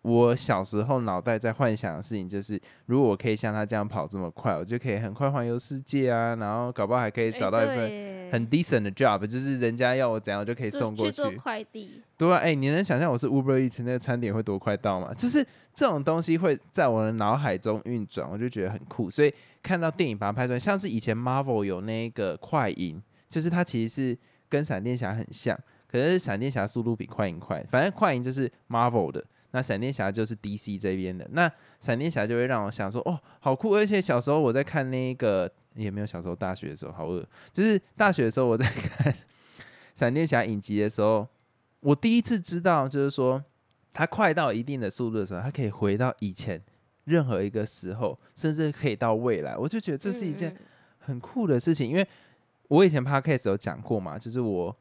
[0.00, 11.30] 我小时候脑袋在幻想的事情就是，如果我可以像他这样跑这么快，我就可以很快环游世界啊，然后搞不好还可以找到一份份很 decent 的 job，就是人家要我怎样，我就可以送过去做。
[11.32, 15.12] 快递，对啊，哎、你能想象我是 Uber Eats 那个餐点会多快到吗？
[15.14, 19.10] 就是这种东西会在我的脑海中运转，我就觉得很酷。
[19.10, 24.18] 所以看到电影把它拍出来，像是以前 Marvel 有那个快银，就是它其实是
[24.48, 27.64] 跟闪电侠很像，可是闪电侠速度比快银快。
[27.70, 31.28] 反正快银就是 Marvel 的，那闪电侠就是 DC 这边的。
[31.32, 31.50] 那
[31.80, 33.74] 闪电侠就会让我想说，哦，好酷！
[33.74, 35.50] 而且小时候我在看那个，
[35.84, 39.14] 也没有小时候大学的时候好饿，就是大学的时候我在看
[39.94, 41.26] 闪电侠影集的时候，
[41.80, 43.42] 我第一次知道，就是说
[43.92, 46.62] 他快到一定的速度的时候，他可以回到以前
[47.04, 49.56] 任何一个时候，甚至可以到未来。
[49.56, 50.56] 我就觉得这是一件
[50.98, 52.06] 很酷的事情，因为
[52.68, 54.76] 我以前 podcast 有讲过嘛，就是我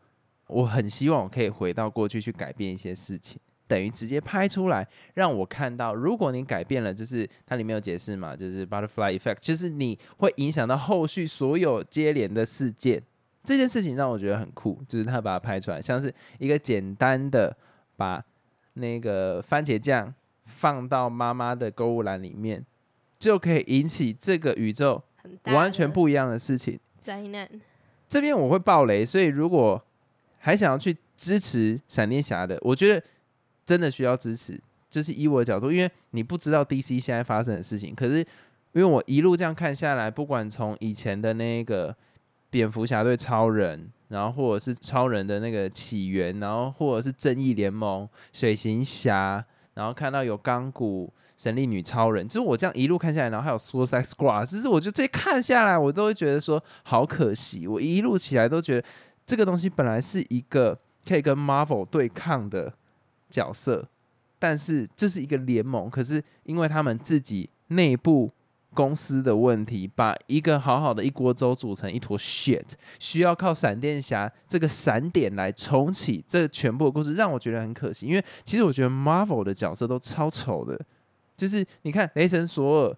[0.47, 13.01] 我很希望我可以回到过去去改变一些事情，等于直接拍出来让我看到，如果你改变了，就是它里面有解释嘛，就是 butterfly effect，就是你会影响到后续所有接连的事件。
[13.43, 17.55] 这件事情让我觉得很酷，就是他把它拍出来，像是一个简单的
[17.95, 18.23] 把
[18.73, 20.13] 那个番茄酱
[20.43, 22.65] 放到妈妈的购物篮里面，
[23.17, 25.01] 就可以引起这个宇宙
[25.45, 26.77] 完全不一样的事情。
[26.97, 27.49] 灾难。
[28.09, 29.81] 这边我会爆雷，所以如果
[30.39, 33.01] 还想要去支持闪电侠的，我觉得
[33.67, 34.59] 真的需要支持。
[34.89, 38.19] 就是以我的角度，因为你不知道 DC 现在发生的事情，可是
[38.71, 41.93] 因为我一路这样看下来，不管从以前的那个
[42.49, 49.43] 蝙蝠侠对超人，然后或者是超人的那个起源，然后或者是正义联盟、水行侠，
[49.73, 58.87] 然后看到有钢骨、神力女超人，就是我这样一路看下来，然后还有 Suicide Squad，就是我就这看下来，我都会觉得说好可惜，我一路起来都觉得
[59.25, 62.73] 这个东西本来是一个可以跟 Marvel 对抗的
[63.29, 63.87] 角色，
[64.39, 68.29] 但是这是一个联盟，可是因为他们自己内部
[68.73, 72.63] 公司的问题，把一个好好的一锅粥煮成一坨 shit，
[72.99, 78.05] 需要靠闪电侠这个闪点来重启这全部的故事，让我觉得很可惜。
[78.05, 80.79] 因为其实我觉得 Marvel 的角色都超丑的，
[81.35, 82.95] 就是你看雷神索尔，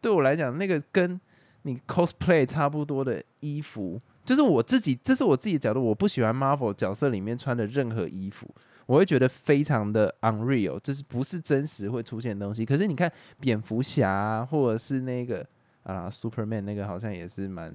[0.00, 1.20] 对我来讲那个跟
[1.62, 8.52] 你 cosplay 差不多的衣服，就是我自己，这是我自己的角度，我不喜欢 Marvel 角色里面穿的任何衣服。
[8.86, 12.64] 我会觉得非常的 unreal，就是不是真实会出现的东西。
[12.64, 15.44] 可是你看蝙蝠侠、啊、或者是那个
[15.82, 17.74] 啊 Superman 那个好像也是蛮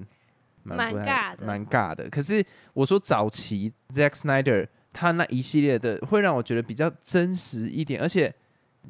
[0.62, 2.08] 蛮不太尬的蛮尬的。
[2.08, 2.42] 可是
[2.72, 8.34] 我说早期 Zack Snyder 他那一系列的会让我觉得比较真实一点，而且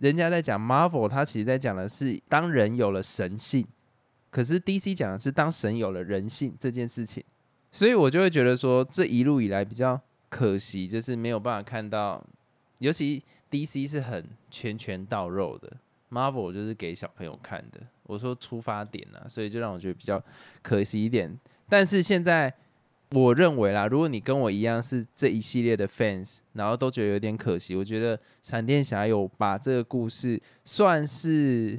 [0.01, 3.67] 人家在讲 Marvel，他其实在讲的是当人有了神性，
[4.31, 7.25] 可是 DC 讲的是当神有了人性这件事情。
[7.73, 10.01] 所以我就会觉得说这一路以来比较。
[10.33, 12.25] 可惜就是没有办法看到，
[12.79, 15.71] 尤其 DC 是很拳拳到肉的
[16.11, 17.79] ，Marvel 就是给小朋友看的。
[18.05, 20.25] 我说出发点啊，所以就让我觉得比较
[20.63, 21.39] 可惜一点。
[21.69, 22.51] 但是现在
[23.11, 31.79] 我认为啦，如果你跟我一样是这一系列的 fans，然后都觉得有点可惜，我觉得闪电侠有把这个故事算是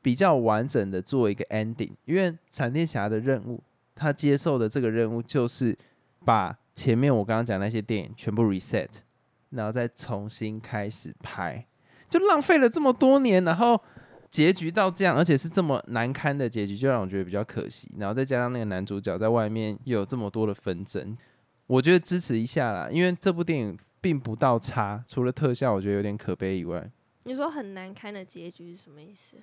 [0.00, 3.62] 比较完整的做一个 ending，因为闪电侠的任务，
[3.94, 5.76] 他接受的这个任务就是
[6.24, 6.56] 把。
[6.74, 8.88] 前面我刚刚讲那些电影全部 reset，
[9.50, 11.66] 然后再重新开始拍，
[12.08, 13.78] 就浪费了这么多年，然后
[14.30, 17.90] 结局到这样，而且是这么难堪的结局，就让我觉得比较可惜。
[17.98, 21.14] 然后再加上那个男主角在外面又有这么多的纷争，
[21.66, 26.90] 我觉得支持一下啦，因为这部电影并不到差，除了特效我觉得有点可悲以外。
[27.24, 29.36] 你说很难堪的结局是什么意思？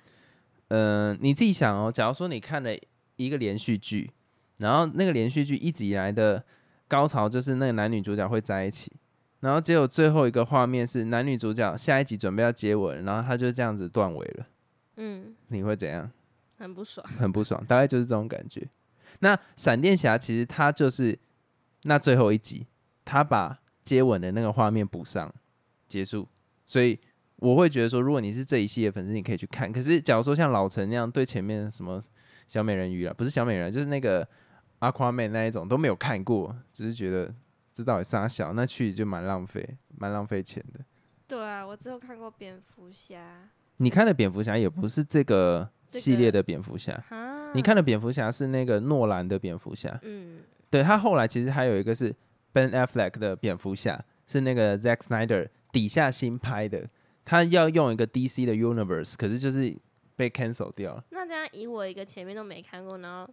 [0.68, 2.70] 嗯，你自己想哦，假如说你看了
[3.14, 4.10] 一个连续剧，
[4.58, 6.44] 然后那个连续剧一直以来的。
[6.90, 8.90] 高潮就是那个男女主角会在一起，
[9.38, 14.46] 然后结果最后一个画面是男女主角下一集准备要接吻，然后他就这样子断尾了。
[14.96, 16.10] 嗯，你会怎样？
[16.58, 18.66] 很不爽，很不爽，大概就是这种感觉。
[19.20, 21.16] 那闪电侠其实他就是
[21.84, 22.66] 那最后一集，
[23.04, 25.32] 他把接吻的那个画面补上
[25.86, 26.26] 结束，
[26.66, 26.98] 所以
[27.36, 29.72] 我会觉得说，如果你是这一系列粉丝，你可以去看。
[29.72, 32.02] 可是假如说像老陈那样对前面什么
[32.48, 34.26] 小美人鱼啊，不是小美人，就是那个。
[34.80, 37.34] 阿夸妹那一种都没有看过，只是觉得
[37.72, 40.80] 这到底啥小，那去就蛮浪费，蛮浪费钱的。
[41.26, 43.48] 对啊，我只有看过蝙蝠侠。
[43.76, 47.02] 你看的蝙蝠侠也不是这个系列的蝙蝠侠，
[47.54, 49.98] 你看的蝙蝠侠是那个诺兰的蝙蝠侠。
[50.02, 52.14] 嗯，对他后来其实还有一个是
[52.52, 56.88] Ben Affleck 的蝙蝠侠，是那个 Zack Snyder 底下新拍的，
[57.24, 59.74] 他要用一个 DC 的 Universe，可是就是
[60.16, 61.04] 被 cancel 掉了。
[61.10, 63.32] 那这样以我一个前面都没看过，然后。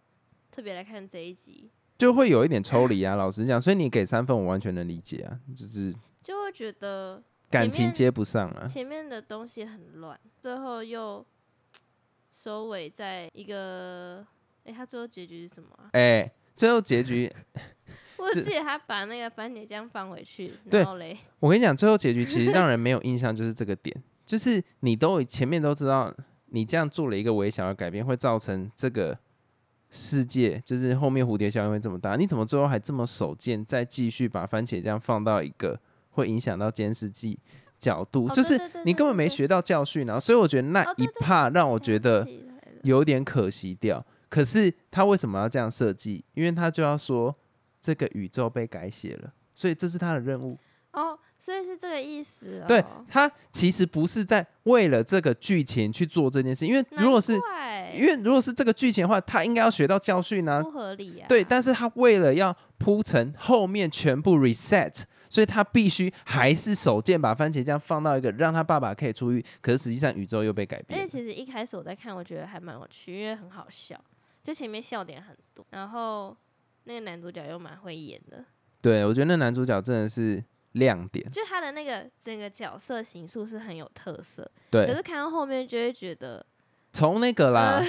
[0.51, 3.15] 特别来看这一集，就会有一点抽离啊。
[3.15, 5.39] 老实讲，所以你给三分，我完全能理解啊。
[5.55, 11.25] 就是就会觉得感情接不上啊，前面的东西很乱，最后又
[12.31, 14.25] 收尾在一个……
[14.65, 15.69] 哎，他最后结局是什么？
[15.93, 17.31] 哎，最后结局，
[18.17, 20.51] 我记得他把那个番茄酱放回去。
[20.65, 23.95] 然后嘞，我跟你讲，最后结局其实 让人没有印象，就是这个点，
[24.25, 26.13] 就是你都前面都知道，
[26.47, 29.17] 你这样做了一个微小的改变，会造成这个。
[29.89, 35.79] 世界就是后面蝴蝶效应会这么大，你怎么最后还这么手贱，再继续把番茄酱放到一个
[36.11, 37.39] 会影响到监视器
[37.79, 38.27] 角度？
[38.29, 40.19] 就是你根本没学到教训啊！
[40.19, 42.27] 所以我觉得那一怕让我觉得
[42.83, 44.05] 有点可惜掉。
[44.29, 46.23] 可是他为什么要这样设计？
[46.33, 47.33] 因为他就要说
[47.81, 50.57] 这个宇宙被改写了，所以这是他的任务。
[50.97, 52.63] 哦，所以是这个意思。
[52.67, 57.33] 对他其实不是在为了这个剧情去做这件事，因为如果是
[57.93, 60.63] 因为如果是这个剧情的话，他应该要学到教训呢。
[60.63, 61.27] 不合理啊。
[61.29, 70.99] 对，但是他为了要铺成后面全部 reset，所以他必须还是手贱把番茄酱放到一个让他爸爸可以出狱，可是实际上宇宙又被改变。
[70.99, 73.95] 而且其实一开始我在看，我觉得还蛮有趣，因为很好笑，
[74.43, 76.35] 就前面笑点很多，然后
[76.85, 78.43] 那个男主角又蛮会演的。
[78.81, 80.43] 对，我觉得那男主角真的是。
[80.77, 84.87] 亮点就他的那个整个角色形塑是很有特色，对。
[84.87, 86.45] 可是看到后面就会觉得
[86.93, 87.83] 从那个啦，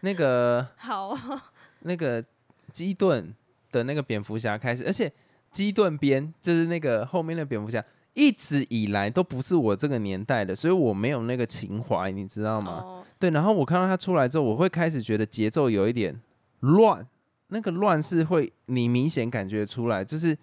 [0.00, 1.40] 那个好哦，
[1.80, 2.24] 那个
[2.72, 3.34] 基顿
[3.70, 5.12] 的那个蝙蝠侠开始，而且
[5.50, 7.84] 基顿边就是那个后面的蝙蝠侠，
[8.14, 12.82] 一直以来都不是我这个年代的，所以我没有那个情怀，你知道吗？
[12.84, 16.20] 哦对，然后我看到他出来之后，我会开始觉得节奏有一点
[16.60, 17.04] 乱，
[17.48, 20.36] 那个乱是会你明显感觉出来，就是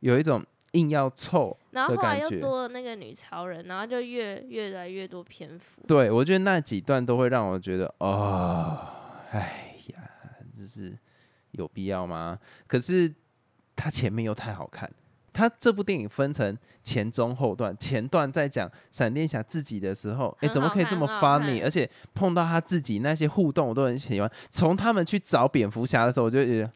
[0.00, 0.44] 有一种
[0.76, 1.56] 硬要凑。
[1.70, 5.82] 然后后来又多了那个女超人，然后就越越来越多篇幅。
[5.86, 8.78] 对我觉得那几段都会让我觉得，哦，
[9.30, 9.98] 哎呀，
[10.56, 10.96] 这是
[11.52, 12.38] 有必要吗？
[12.66, 13.12] 可是
[13.74, 14.90] 它前面又太好看。
[15.32, 21.62] 他这部电影分成前中后段，前段在讲闪电侠自己的时候，哎，怎么可以这么 funny？
[21.62, 24.32] 而且碰到他自己那些互动，我都很喜欢。
[24.48, 26.70] 从他们去找蝙蝠侠的时候，我就觉得，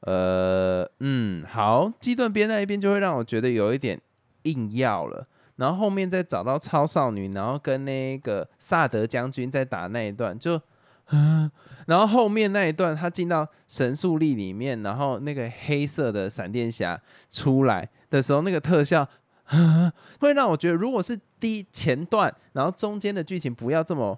[0.00, 4.00] 呃，嗯，好，基顿边那一边就会让我觉得有一点
[4.42, 5.26] 硬要了。
[5.56, 10.60] 然后后面再找到超少女，然后跟那个萨德将军在打那一段，就，
[11.86, 16.98] 然后后面那一段他进到神速力里面，然后那个黑色的闪电侠
[17.28, 19.06] 出来的时候，那个特效。
[20.20, 24.16] 会让我觉得，如果是第前段，然后中间的剧情不要这么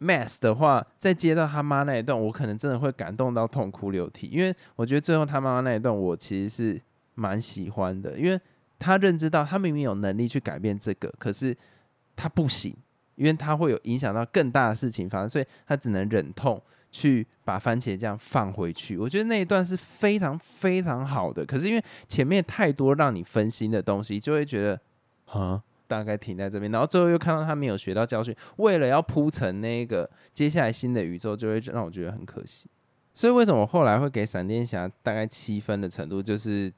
[0.00, 4.26] mess 的话，再接到他妈那一段，我可能真的会感动到痛哭流涕。
[4.26, 6.80] 因为我觉得最后他妈妈那一段，我其实是
[7.14, 8.38] 蛮喜欢的，因为
[8.78, 11.56] 他认知到他明明有能力去改变这个，可是
[12.14, 12.76] 他不行，
[13.14, 18.98] 因为他会有影响到更大的事情发生，所以他只能忍痛去把番茄酱放回去。
[18.98, 24.80] 我觉得那一段是非常非常好的，可是因为前面太多让你分心的东西，就会觉得
[25.32, 25.62] 啊。
[25.86, 32.68] 大概停在这边，然后最后又看到他没有学到教训，为了要铺成那个接下来新的宇宙，就会让我觉得很可惜。
[33.14, 36.72] 所以为什么我后来会给闪电侠大概七分的程度，就是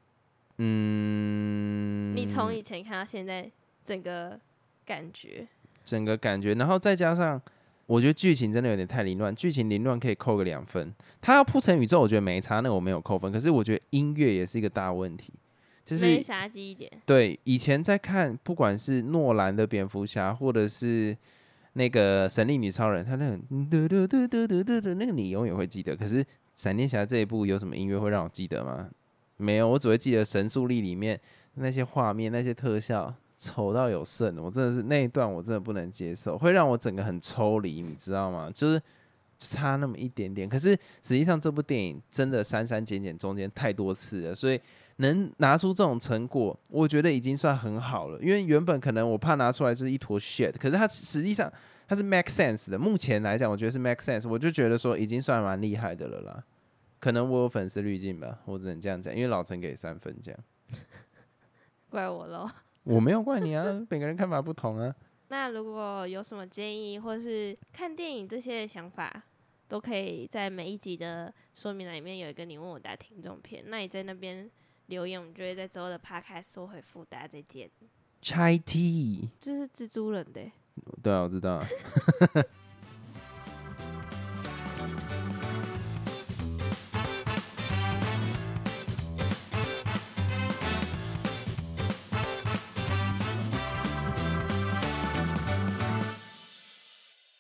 [0.59, 3.51] 嗯，你从以前看到现在，
[3.85, 4.39] 整个
[4.85, 5.47] 感觉
[5.85, 7.41] 整个感觉，然后再加上
[7.87, 10.95] 我觉得剧情真的有点太凌乱，剧情凌乱可以扣个两分。
[11.21, 13.33] 他要铺成宇宙，我觉得没差，那我没有扣分。
[13.33, 15.33] 可是我觉得音乐也是一个大问题，
[15.89, 16.91] 就是没杀鸡一点。
[17.07, 21.17] 对，以前在看，不管是诺兰的蝙蝠侠，或者是
[21.73, 23.39] 那个神力女超人，他那个
[23.71, 25.97] 嘟嘟嘟嘟嘟嘟嘟，那个你永远会记得。
[25.97, 26.23] 可是
[26.55, 28.91] 闪电侠这一部有什么音乐会让我记得吗？
[29.39, 31.19] 没有，我只会记得神速力里面
[31.55, 38.51] 那些画面、那些特效丑到有剩，我真的是那一段我真的不能接受，会让我整个很抽离，你知道吗？
[38.53, 38.83] 就是
[39.39, 40.47] 差那么一点点。
[40.47, 40.73] 可是
[41.03, 44.61] 实际上这部电影真的删删减减中间太多次了，所以。
[45.01, 48.21] 能拿出这种成果，我觉得已经算很好了。
[48.21, 51.53] 因为原本可能我怕拿出来就是一坨 shit，可是它实际上
[51.87, 52.77] 它是 make sense 的。
[52.77, 56.45] 目前来讲，我觉得是 make sense，我就觉得说已经算蛮厉害的了啦。
[56.99, 59.15] 可能我有粉丝滤镜吧，我只能这样讲。
[59.15, 60.41] 因为老陈给三分，这样
[61.89, 62.51] 怪我喽。
[62.83, 64.93] 我没有怪你啊，每个人看法不同啊。
[65.29, 69.23] 那如果有什么建议，或是看电影这些想法，
[69.69, 73.63] 都可以在每一集的说明栏里面有一个你问我答听众篇。
[73.69, 74.51] 那你在那边。
[74.89, 77.71] 留言，我们就会在之后的 podcast 收回复，大家再见。
[78.23, 80.43] Chai tea，这是蜘蛛人的。
[81.03, 81.63] 对啊，我知道。